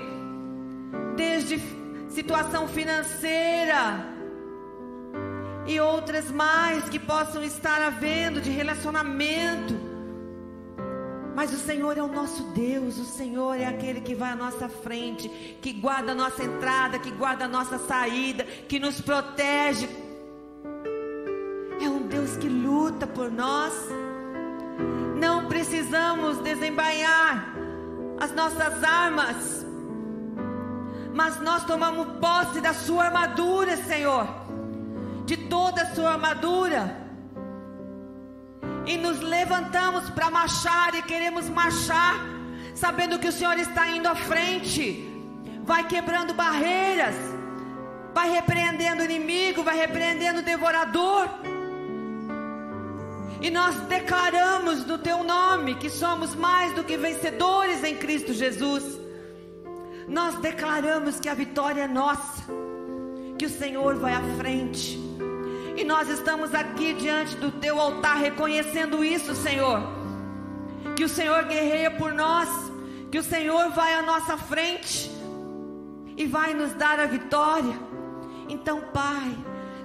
desde 1.15 1.59
situação 2.09 2.67
financeira 2.67 4.11
e 5.65 5.79
outras 5.79 6.29
mais 6.31 6.89
que 6.89 6.99
possam 6.99 7.43
estar 7.43 7.81
havendo 7.81 8.41
de 8.41 8.49
relacionamento. 8.49 9.90
Mas 11.35 11.53
o 11.53 11.57
Senhor 11.57 11.97
é 11.97 12.03
o 12.03 12.07
nosso 12.07 12.43
Deus, 12.51 12.97
o 12.97 13.05
Senhor 13.05 13.59
é 13.59 13.65
aquele 13.65 14.01
que 14.01 14.13
vai 14.13 14.31
à 14.31 14.35
nossa 14.35 14.67
frente, 14.67 15.29
que 15.61 15.71
guarda 15.71 16.11
a 16.11 16.15
nossa 16.15 16.43
entrada, 16.43 16.99
que 16.99 17.11
guarda 17.11 17.45
a 17.45 17.47
nossa 17.47 17.79
saída, 17.79 18.43
que 18.43 18.79
nos 18.79 18.99
protege. 18.99 19.87
É 21.81 21.89
um 21.89 22.07
Deus 22.07 22.35
que 22.37 22.49
luta 22.49 23.07
por 23.07 23.31
nós. 23.31 23.73
Não 25.17 25.47
precisamos 25.47 26.37
desembainhar 26.39 27.55
as 28.19 28.31
nossas 28.33 28.83
armas, 28.83 29.65
mas 31.13 31.39
nós 31.41 31.63
tomamos 31.65 32.07
posse 32.19 32.59
da 32.61 32.73
Sua 32.73 33.05
armadura, 33.05 33.77
Senhor, 33.77 34.27
de 35.25 35.37
toda 35.37 35.81
a 35.81 35.95
Sua 35.95 36.11
armadura, 36.11 37.10
e 38.91 38.97
nos 38.97 39.21
levantamos 39.21 40.09
para 40.09 40.29
marchar 40.29 40.93
e 40.95 41.01
queremos 41.01 41.47
marchar, 41.47 42.15
sabendo 42.75 43.17
que 43.17 43.29
o 43.29 43.31
Senhor 43.31 43.57
está 43.57 43.87
indo 43.87 44.07
à 44.07 44.15
frente, 44.15 45.07
vai 45.63 45.87
quebrando 45.87 46.33
barreiras, 46.33 47.15
vai 48.13 48.29
repreendendo 48.29 49.01
o 49.01 49.05
inimigo, 49.05 49.63
vai 49.63 49.77
repreendendo 49.77 50.39
o 50.41 50.43
devorador. 50.43 51.29
E 53.39 53.49
nós 53.49 53.75
declaramos 53.87 54.85
no 54.85 54.97
teu 54.97 55.23
nome 55.23 55.75
que 55.75 55.89
somos 55.89 56.35
mais 56.35 56.73
do 56.73 56.83
que 56.83 56.97
vencedores 56.97 57.85
em 57.85 57.95
Cristo 57.95 58.33
Jesus. 58.33 58.99
Nós 60.05 60.35
declaramos 60.35 61.17
que 61.17 61.29
a 61.29 61.33
vitória 61.33 61.83
é 61.83 61.87
nossa, 61.87 62.43
que 63.39 63.45
o 63.45 63.49
Senhor 63.49 63.95
vai 63.95 64.13
à 64.13 64.21
frente. 64.37 64.99
E 65.75 65.83
nós 65.83 66.09
estamos 66.09 66.53
aqui 66.53 66.93
diante 66.93 67.35
do 67.37 67.51
teu 67.51 67.79
altar 67.79 68.17
reconhecendo 68.17 69.03
isso, 69.03 69.35
Senhor. 69.35 69.81
Que 70.95 71.03
o 71.03 71.09
Senhor 71.09 71.43
guerreia 71.45 71.91
por 71.91 72.13
nós, 72.13 72.49
que 73.11 73.17
o 73.17 73.23
Senhor 73.23 73.69
vai 73.71 73.93
à 73.93 74.01
nossa 74.01 74.37
frente 74.37 75.11
e 76.17 76.25
vai 76.25 76.53
nos 76.53 76.73
dar 76.73 76.99
a 76.99 77.05
vitória. 77.05 77.77
Então, 78.49 78.81
Pai, 78.93 79.35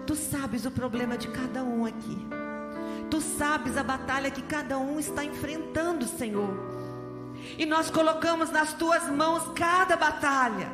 tu 0.06 0.14
sabes 0.14 0.66
o 0.66 0.70
problema 0.70 1.16
de 1.16 1.28
cada 1.28 1.62
um 1.62 1.86
aqui. 1.86 2.18
Tu 3.10 3.20
sabes 3.20 3.76
a 3.76 3.82
batalha 3.82 4.30
que 4.30 4.42
cada 4.42 4.78
um 4.78 4.98
está 4.98 5.24
enfrentando, 5.24 6.04
Senhor. 6.04 6.76
E 7.56 7.64
nós 7.64 7.90
colocamos 7.90 8.50
nas 8.50 8.72
tuas 8.72 9.08
mãos 9.08 9.42
cada 9.54 9.96
batalha, 9.96 10.70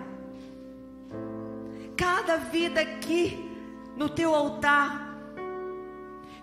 cada 1.97 2.37
vida 2.37 2.81
aqui 2.81 3.51
no 3.97 4.09
teu 4.09 4.35
altar. 4.35 5.02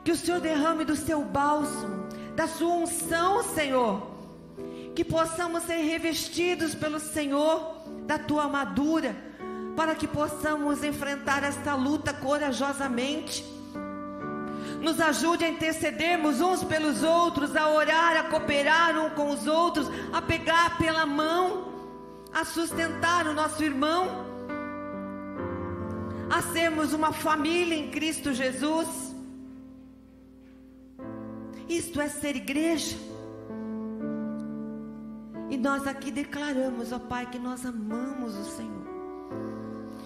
Que 0.09 0.13
o 0.13 0.17
Senhor 0.17 0.41
derrame 0.41 0.83
do 0.83 0.95
seu 0.95 1.23
bálsamo, 1.23 2.07
da 2.35 2.47
sua 2.47 2.73
unção, 2.73 3.43
Senhor. 3.43 4.09
Que 4.95 5.05
possamos 5.05 5.61
ser 5.61 5.83
revestidos 5.83 6.73
pelo 6.73 6.99
Senhor 6.99 7.83
da 8.07 8.17
tua 8.17 8.45
armadura, 8.45 9.15
para 9.75 9.93
que 9.93 10.07
possamos 10.07 10.83
enfrentar 10.83 11.43
esta 11.43 11.75
luta 11.75 12.11
corajosamente. 12.11 13.45
Nos 14.81 14.99
ajude 14.99 15.45
a 15.45 15.49
intercedermos 15.49 16.41
uns 16.41 16.63
pelos 16.63 17.03
outros, 17.03 17.55
a 17.55 17.69
orar, 17.69 18.17
a 18.17 18.23
cooperar 18.23 18.97
um 18.97 19.11
com 19.11 19.29
os 19.29 19.45
outros, 19.45 19.87
a 20.11 20.19
pegar 20.19 20.79
pela 20.79 21.05
mão, 21.05 21.71
a 22.33 22.43
sustentar 22.43 23.27
o 23.27 23.33
nosso 23.35 23.63
irmão, 23.63 24.25
a 26.31 26.41
sermos 26.41 26.93
uma 26.93 27.13
família 27.13 27.75
em 27.75 27.91
Cristo 27.91 28.33
Jesus. 28.33 29.08
Isto 31.69 32.01
é 32.01 32.09
ser 32.09 32.35
igreja. 32.35 32.97
E 35.51 35.57
nós 35.57 35.85
aqui 35.85 36.09
declaramos, 36.09 36.91
ó 36.91 36.97
Pai, 36.97 37.29
que 37.29 37.37
nós 37.37 37.63
amamos 37.63 38.35
o 38.35 38.45
Senhor. 38.45 38.87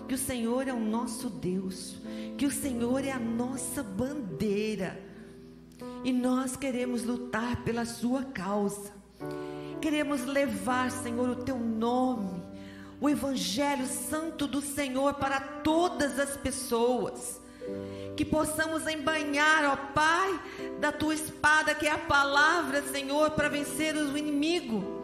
Que 0.07 0.15
o 0.15 0.17
Senhor 0.17 0.67
é 0.67 0.73
o 0.73 0.79
nosso 0.79 1.29
Deus, 1.29 1.95
que 2.37 2.45
o 2.45 2.51
Senhor 2.51 3.05
é 3.05 3.11
a 3.11 3.19
nossa 3.19 3.81
bandeira. 3.81 5.01
E 6.03 6.11
nós 6.11 6.57
queremos 6.57 7.03
lutar 7.03 7.63
pela 7.63 7.85
sua 7.85 8.25
causa. 8.25 8.91
Queremos 9.81 10.25
levar, 10.25 10.91
Senhor, 10.91 11.29
o 11.29 11.43
teu 11.43 11.57
nome, 11.57 12.43
o 12.99 13.09
evangelho 13.09 13.85
santo 13.85 14.47
do 14.47 14.61
Senhor 14.61 15.13
para 15.15 15.39
todas 15.39 16.19
as 16.19 16.35
pessoas. 16.35 17.41
Que 18.15 18.23
possamos 18.23 18.87
embanhar, 18.87 19.65
ó 19.65 19.75
Pai, 19.93 20.39
da 20.79 20.91
tua 20.91 21.13
espada, 21.13 21.73
que 21.73 21.87
é 21.87 21.91
a 21.91 21.97
palavra, 21.97 22.81
Senhor, 22.83 23.31
para 23.31 23.49
vencer 23.49 23.95
o 23.95 24.17
inimigo. 24.17 25.01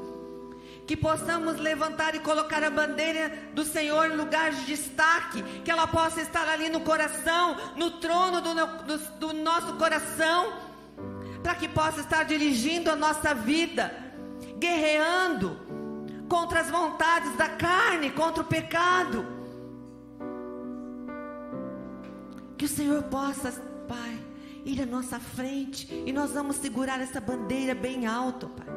Que 0.85 0.95
possamos 0.95 1.57
levantar 1.57 2.15
e 2.15 2.19
colocar 2.19 2.63
a 2.63 2.69
bandeira 2.69 3.31
do 3.53 3.63
Senhor 3.63 4.11
em 4.11 4.15
lugar 4.15 4.51
de 4.51 4.65
destaque, 4.65 5.43
que 5.63 5.71
ela 5.71 5.87
possa 5.87 6.21
estar 6.21 6.47
ali 6.47 6.69
no 6.69 6.81
coração, 6.81 7.57
no 7.75 7.91
trono 7.91 8.41
do, 8.41 8.53
do, 8.53 8.97
do 9.19 9.33
nosso 9.33 9.73
coração, 9.73 10.53
para 11.43 11.55
que 11.55 11.67
possa 11.67 12.01
estar 12.01 12.23
dirigindo 12.23 12.91
a 12.91 12.95
nossa 12.95 13.33
vida, 13.33 13.93
guerreando 14.57 15.57
contra 16.27 16.59
as 16.59 16.69
vontades 16.69 17.35
da 17.35 17.49
carne, 17.49 18.11
contra 18.11 18.43
o 18.43 18.45
pecado. 18.45 19.38
Que 22.59 22.65
o 22.65 22.67
Senhor 22.67 23.03
possa, 23.03 23.53
Pai, 23.87 24.19
ir 24.65 24.81
à 24.81 24.85
nossa 24.85 25.17
frente 25.17 25.87
e 26.05 26.11
nós 26.11 26.31
vamos 26.31 26.57
segurar 26.57 26.99
essa 26.99 27.21
bandeira 27.21 27.73
bem 27.73 28.05
alta, 28.05 28.47
Pai, 28.47 28.67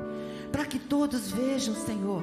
para 0.53 0.65
que 0.65 0.79
todos 0.79 1.33
vejam, 1.33 1.75
Senhor. 1.75 2.23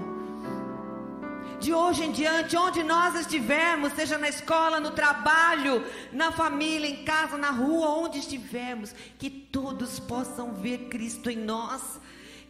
De 1.60 1.74
hoje 1.74 2.05
em 2.05 2.14
diante, 2.14 2.55
onde 2.55 2.82
nós 2.82 3.14
estivermos, 3.14 3.91
seja 3.91 4.18
na 4.18 4.30
escola, 4.30 4.80
no 4.80 4.91
trabalho, 4.91 5.84
na 6.14 6.32
família, 6.32 6.88
em 6.88 7.03
casa, 7.03 7.38
na 7.38 7.51
rua, 7.51 7.89
onde 7.89 8.20
estivermos, 8.20 8.95
que 9.18 9.30
todos 9.30 9.99
possam 9.99 10.53
ver 10.53 10.88
Cristo 10.88 11.30
em 11.30 11.39
nós, 11.39 11.99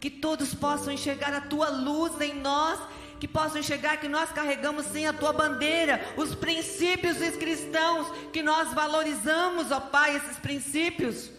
que 0.00 0.10
todos 0.10 0.54
possam 0.54 0.92
enxergar 0.92 1.32
a 1.34 1.40
tua 1.42 1.68
luz 1.68 2.20
em 2.20 2.34
nós 2.34 2.80
que 3.20 3.28
possam 3.28 3.60
enxergar 3.60 3.98
que 3.98 4.08
nós 4.08 4.32
carregamos 4.32 4.86
sim 4.86 5.04
a 5.04 5.12
tua 5.12 5.30
bandeira, 5.30 6.00
os 6.16 6.34
princípios 6.34 7.18
cristãos, 7.36 8.10
que 8.32 8.42
nós 8.42 8.72
valorizamos, 8.72 9.70
ó 9.70 9.78
Pai, 9.78 10.16
esses 10.16 10.38
princípios. 10.38 11.30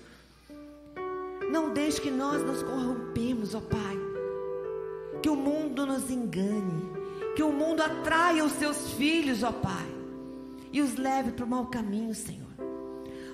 Não 1.51 1.73
deixe 1.73 1.99
que 1.99 2.11
nós 2.11 2.43
nos 2.43 2.61
corrompemos, 2.61 3.55
ó 3.55 3.61
Pai. 3.61 3.97
Que 5.23 5.29
o 5.29 5.35
mundo 5.35 5.87
nos 5.87 6.11
engane, 6.11 6.87
que 7.35 7.41
o 7.41 7.51
mundo 7.51 7.81
atraia 7.81 8.45
os 8.45 8.53
seus 8.53 8.91
filhos, 8.91 9.41
ó 9.41 9.51
Pai, 9.51 9.87
e 10.71 10.81
os 10.81 10.95
leve 10.95 11.31
para 11.31 11.45
o 11.45 11.49
mau 11.49 11.65
caminho, 11.65 12.13
Senhor. 12.13 12.40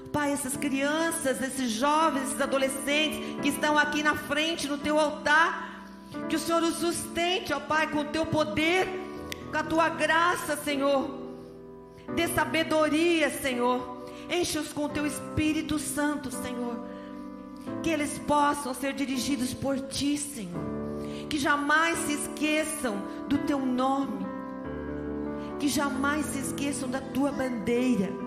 Pai, 0.08 0.32
essas 0.32 0.55
crianças, 0.55 1.41
esses 1.41 1.72
jovens, 1.72 2.30
esses 2.30 2.41
adolescentes 2.41 3.20
que 3.41 3.49
estão 3.49 3.78
aqui 3.78 4.01
na 4.01 4.16
frente 4.16 4.68
no 4.68 4.78
teu 4.78 4.99
altar, 4.99 5.86
que 6.30 6.36
o 6.36 6.39
Senhor 6.39 6.64
os 6.64 6.76
sustente, 6.76 7.53
ó 7.53 7.60
Pai, 7.60 7.88
com 7.88 7.99
o 7.99 8.05
teu 8.05 8.26
poder, 8.26 8.88
com 9.51 9.58
a 9.58 9.64
tua 9.64 9.89
graça, 9.89 10.55
Senhor. 10.58 11.10
Dê 12.16 12.28
sabedoria, 12.28 13.30
Senhor. 13.30 14.05
Enche-os 14.30 14.72
com 14.72 14.86
o 14.86 14.89
teu 14.89 15.05
Espírito 15.05 15.78
Santo, 15.78 16.32
Senhor. 16.32 16.80
Que 17.84 17.89
eles 17.89 18.18
possam 18.20 18.74
ser 18.74 18.93
dirigidos 18.93 19.53
por 19.53 19.80
ti, 19.80 20.18
Senhor. 20.18 20.64
Que 21.30 21.38
jamais 21.38 21.97
se 21.99 22.14
esqueçam 22.14 22.97
do 23.28 23.38
teu 23.39 23.60
nome. 23.60 24.26
Que 25.60 25.68
jamais 25.68 26.26
se 26.28 26.39
esqueçam 26.39 26.89
da 26.89 27.01
tua 27.01 27.32
bandeira 27.32 28.27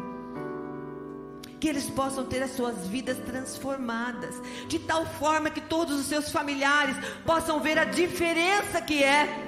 que 1.60 1.68
eles 1.68 1.90
possam 1.90 2.24
ter 2.24 2.42
as 2.42 2.52
suas 2.56 2.86
vidas 2.86 3.18
transformadas, 3.18 4.34
de 4.66 4.78
tal 4.78 5.04
forma 5.04 5.50
que 5.50 5.60
todos 5.60 6.00
os 6.00 6.06
seus 6.06 6.30
familiares 6.30 6.96
possam 7.26 7.60
ver 7.60 7.78
a 7.78 7.84
diferença 7.84 8.80
que 8.80 9.04
é 9.04 9.46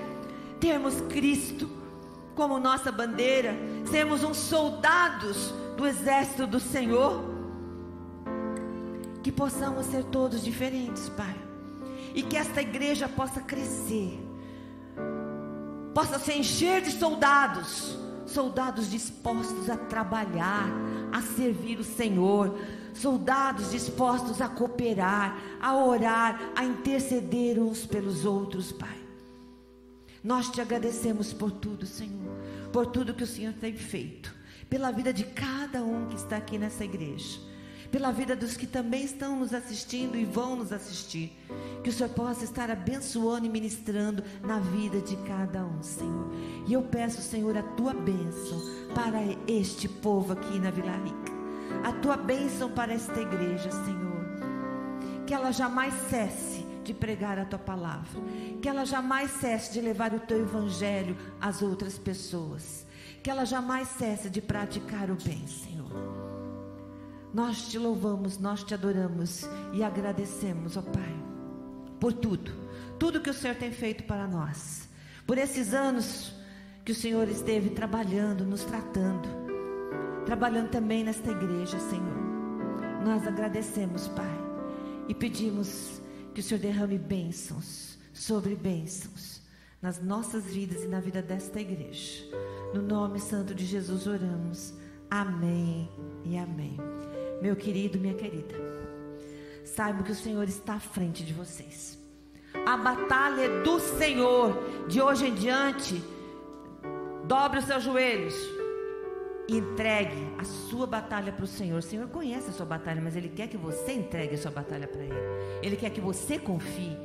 termos 0.60 1.00
Cristo 1.08 1.68
como 2.34 2.58
nossa 2.58 2.92
bandeira, 2.92 3.54
sermos 3.90 4.22
uns 4.22 4.36
soldados 4.36 5.52
do 5.76 5.86
exército 5.86 6.46
do 6.46 6.60
Senhor, 6.60 7.24
que 9.22 9.32
possamos 9.32 9.86
ser 9.86 10.04
todos 10.04 10.42
diferentes, 10.42 11.08
Pai, 11.10 11.36
e 12.14 12.22
que 12.22 12.36
esta 12.36 12.60
igreja 12.60 13.08
possa 13.08 13.40
crescer, 13.40 14.18
possa 15.94 16.18
se 16.18 16.32
encher 16.32 16.82
de 16.82 16.90
soldados 16.92 18.02
soldados 18.32 18.90
dispostos 18.90 19.68
a 19.68 19.76
trabalhar, 19.76 20.66
a 21.12 21.20
servir 21.20 21.78
o 21.78 21.84
Senhor, 21.84 22.58
soldados 22.94 23.70
dispostos 23.70 24.40
a 24.40 24.48
cooperar, 24.48 25.38
a 25.60 25.76
orar, 25.76 26.52
a 26.56 26.64
interceder 26.64 27.58
uns 27.58 27.86
pelos 27.86 28.24
outros, 28.24 28.72
Pai. 28.72 28.98
Nós 30.24 30.48
te 30.48 30.60
agradecemos 30.60 31.32
por 31.32 31.50
tudo, 31.50 31.84
Senhor, 31.84 32.36
por 32.72 32.86
tudo 32.86 33.14
que 33.14 33.24
o 33.24 33.26
Senhor 33.26 33.52
tem 33.54 33.76
feito, 33.76 34.34
pela 34.70 34.90
vida 34.90 35.12
de 35.12 35.24
cada 35.24 35.82
um 35.82 36.06
que 36.06 36.16
está 36.16 36.36
aqui 36.36 36.58
nessa 36.58 36.84
igreja 36.84 37.51
pela 37.92 38.10
vida 38.10 38.34
dos 38.34 38.56
que 38.56 38.66
também 38.66 39.04
estão 39.04 39.38
nos 39.38 39.52
assistindo 39.52 40.16
e 40.16 40.24
vão 40.24 40.56
nos 40.56 40.72
assistir. 40.72 41.38
Que 41.84 41.90
o 41.90 41.92
Senhor 41.92 42.08
possa 42.08 42.42
estar 42.42 42.70
abençoando 42.70 43.44
e 43.44 43.50
ministrando 43.50 44.24
na 44.42 44.58
vida 44.58 44.98
de 45.02 45.14
cada 45.18 45.62
um, 45.62 45.82
Senhor. 45.82 46.32
E 46.66 46.72
eu 46.72 46.82
peço, 46.82 47.20
Senhor, 47.20 47.54
a 47.56 47.62
tua 47.62 47.92
bênção 47.92 48.58
para 48.94 49.18
este 49.46 49.88
povo 49.88 50.32
aqui 50.32 50.58
na 50.58 50.70
Vila 50.70 50.96
Rica. 50.96 51.32
A 51.84 51.92
tua 51.92 52.16
bênção 52.16 52.70
para 52.70 52.94
esta 52.94 53.20
igreja, 53.20 53.70
Senhor. 53.70 54.22
Que 55.26 55.34
ela 55.34 55.52
jamais 55.52 55.92
cesse 56.08 56.64
de 56.82 56.94
pregar 56.94 57.38
a 57.38 57.44
tua 57.44 57.58
palavra. 57.58 58.22
Que 58.62 58.70
ela 58.70 58.86
jamais 58.86 59.30
cesse 59.32 59.70
de 59.70 59.82
levar 59.82 60.14
o 60.14 60.20
teu 60.20 60.40
evangelho 60.40 61.14
às 61.38 61.60
outras 61.60 61.98
pessoas. 61.98 62.86
Que 63.22 63.30
ela 63.30 63.44
jamais 63.44 63.86
cesse 63.88 64.30
de 64.30 64.40
praticar 64.40 65.10
o 65.10 65.14
bem, 65.14 65.46
Senhor. 65.46 66.21
Nós 67.32 67.68
te 67.68 67.78
louvamos, 67.78 68.38
nós 68.38 68.62
te 68.62 68.74
adoramos 68.74 69.42
e 69.72 69.82
agradecemos, 69.82 70.76
ó 70.76 70.82
Pai, 70.82 71.16
por 71.98 72.12
tudo, 72.12 72.52
tudo 72.98 73.20
que 73.20 73.30
o 73.30 73.34
Senhor 73.34 73.56
tem 73.56 73.72
feito 73.72 74.04
para 74.04 74.26
nós, 74.26 74.88
por 75.26 75.38
esses 75.38 75.72
anos 75.72 76.32
que 76.84 76.92
o 76.92 76.94
Senhor 76.94 77.28
esteve 77.28 77.70
trabalhando, 77.70 78.44
nos 78.44 78.64
tratando, 78.64 79.28
trabalhando 80.26 80.68
também 80.68 81.04
nesta 81.04 81.30
igreja, 81.30 81.78
Senhor. 81.78 82.22
Nós 83.04 83.26
agradecemos, 83.26 84.08
Pai, 84.08 84.38
e 85.08 85.14
pedimos 85.14 86.00
que 86.34 86.40
o 86.40 86.42
Senhor 86.42 86.60
derrame 86.60 86.98
bênçãos 86.98 87.98
sobre 88.12 88.54
bênçãos 88.54 89.42
nas 89.80 90.00
nossas 90.00 90.44
vidas 90.44 90.84
e 90.84 90.86
na 90.86 91.00
vida 91.00 91.20
desta 91.20 91.60
igreja. 91.60 92.24
No 92.72 92.80
nome 92.80 93.18
santo 93.18 93.54
de 93.54 93.66
Jesus 93.66 94.06
oramos. 94.06 94.72
Amém 95.10 95.90
e 96.24 96.38
amém. 96.38 96.76
Meu 97.42 97.56
querido, 97.56 97.98
minha 97.98 98.14
querida, 98.14 98.54
saiba 99.64 100.04
que 100.04 100.12
o 100.12 100.14
Senhor 100.14 100.44
está 100.44 100.74
à 100.74 100.78
frente 100.78 101.24
de 101.24 101.32
vocês. 101.32 101.98
A 102.64 102.76
batalha 102.76 103.40
é 103.40 103.62
do 103.64 103.80
Senhor. 103.80 104.86
De 104.86 105.02
hoje 105.02 105.26
em 105.26 105.34
diante, 105.34 106.00
dobre 107.24 107.58
os 107.58 107.64
seus 107.64 107.82
joelhos 107.82 108.36
e 109.48 109.56
entregue 109.56 110.24
a 110.38 110.44
sua 110.44 110.86
batalha 110.86 111.32
para 111.32 111.44
o 111.44 111.48
Senhor. 111.48 111.78
O 111.78 111.82
Senhor 111.82 112.06
conhece 112.06 112.50
a 112.50 112.52
sua 112.52 112.64
batalha, 112.64 113.02
mas 113.02 113.16
Ele 113.16 113.28
quer 113.28 113.48
que 113.48 113.56
você 113.56 113.92
entregue 113.92 114.36
a 114.36 114.38
sua 114.38 114.52
batalha 114.52 114.86
para 114.86 115.02
Ele. 115.02 115.20
Ele 115.64 115.76
quer 115.76 115.90
que 115.90 116.00
você 116.00 116.38
confie 116.38 116.96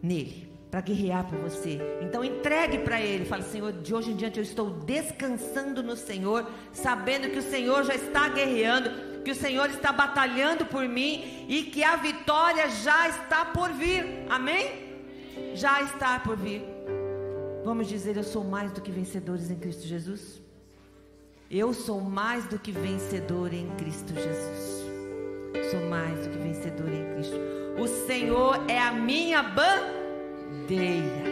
nele 0.00 0.48
para 0.70 0.80
guerrear 0.82 1.28
por 1.28 1.40
você. 1.40 1.80
Então 2.00 2.24
entregue 2.24 2.78
para 2.78 3.00
Ele. 3.00 3.24
Fale, 3.24 3.42
Senhor, 3.42 3.72
de 3.72 3.92
hoje 3.92 4.12
em 4.12 4.14
diante 4.14 4.38
eu 4.38 4.44
estou 4.44 4.70
descansando 4.70 5.82
no 5.82 5.96
Senhor, 5.96 6.48
sabendo 6.72 7.28
que 7.28 7.40
o 7.40 7.42
Senhor 7.42 7.82
já 7.82 7.96
está 7.96 8.28
guerreando 8.28 9.15
que 9.26 9.32
o 9.32 9.34
Senhor 9.34 9.68
está 9.70 9.90
batalhando 9.90 10.64
por 10.64 10.88
mim 10.88 11.44
e 11.48 11.64
que 11.64 11.82
a 11.82 11.96
vitória 11.96 12.70
já 12.70 13.08
está 13.08 13.44
por 13.44 13.72
vir. 13.72 14.24
Amém? 14.30 15.02
Já 15.52 15.82
está 15.82 16.20
por 16.20 16.36
vir. 16.36 16.62
Vamos 17.64 17.88
dizer, 17.88 18.16
eu 18.16 18.22
sou 18.22 18.44
mais 18.44 18.70
do 18.70 18.80
que 18.80 18.92
vencedores 18.92 19.50
em 19.50 19.56
Cristo 19.56 19.84
Jesus? 19.84 20.40
Eu 21.50 21.74
sou 21.74 22.00
mais 22.00 22.46
do 22.46 22.56
que 22.56 22.70
vencedor 22.70 23.52
em 23.52 23.68
Cristo 23.70 24.14
Jesus. 24.14 24.86
Sou 25.72 25.80
mais 25.90 26.24
do 26.24 26.30
que 26.30 26.38
vencedor 26.38 26.88
em 26.88 27.14
Cristo. 27.14 27.36
O 27.80 27.88
Senhor 28.06 28.60
é 28.70 28.78
a 28.78 28.92
minha 28.92 29.42
bandeira. 29.42 31.26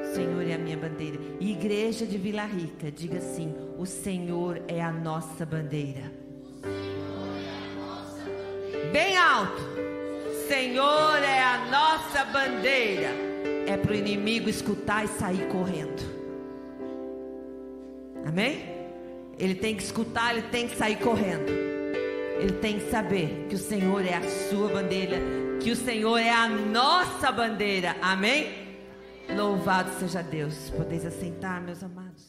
O 0.00 0.14
Senhor 0.14 0.46
é 0.46 0.54
a 0.54 0.58
minha 0.58 0.78
bandeira. 0.78 1.18
Igreja 1.38 2.06
de 2.06 2.16
Vila 2.16 2.46
Rica, 2.46 2.90
diga 2.90 3.18
assim: 3.18 3.54
o 3.76 3.84
Senhor 3.84 4.62
é 4.66 4.80
a 4.80 4.90
nossa 4.90 5.44
bandeira 5.44 6.17
bem 8.92 9.16
alto. 9.16 9.62
Senhor 10.48 11.22
é 11.22 11.42
a 11.42 11.58
nossa 11.70 12.24
bandeira. 12.24 13.10
É 13.66 13.76
para 13.76 13.92
o 13.92 13.94
inimigo 13.94 14.48
escutar 14.48 15.04
e 15.04 15.08
sair 15.08 15.46
correndo. 15.48 16.02
Amém? 18.26 18.64
Ele 19.38 19.54
tem 19.54 19.76
que 19.76 19.82
escutar, 19.82 20.32
ele 20.32 20.46
tem 20.48 20.66
que 20.66 20.76
sair 20.76 20.96
correndo. 20.96 21.50
Ele 22.40 22.52
tem 22.60 22.78
que 22.78 22.90
saber 22.90 23.46
que 23.48 23.54
o 23.54 23.58
Senhor 23.58 24.04
é 24.04 24.14
a 24.14 24.22
sua 24.48 24.68
bandeira, 24.68 25.18
que 25.60 25.70
o 25.70 25.76
Senhor 25.76 26.18
é 26.18 26.30
a 26.30 26.48
nossa 26.48 27.30
bandeira. 27.30 27.96
Amém? 28.00 28.68
Louvado 29.36 29.90
seja 29.98 30.22
Deus. 30.22 30.70
Podeis 30.70 31.04
assentar, 31.04 31.60
meus 31.60 31.82
amados. 31.82 32.27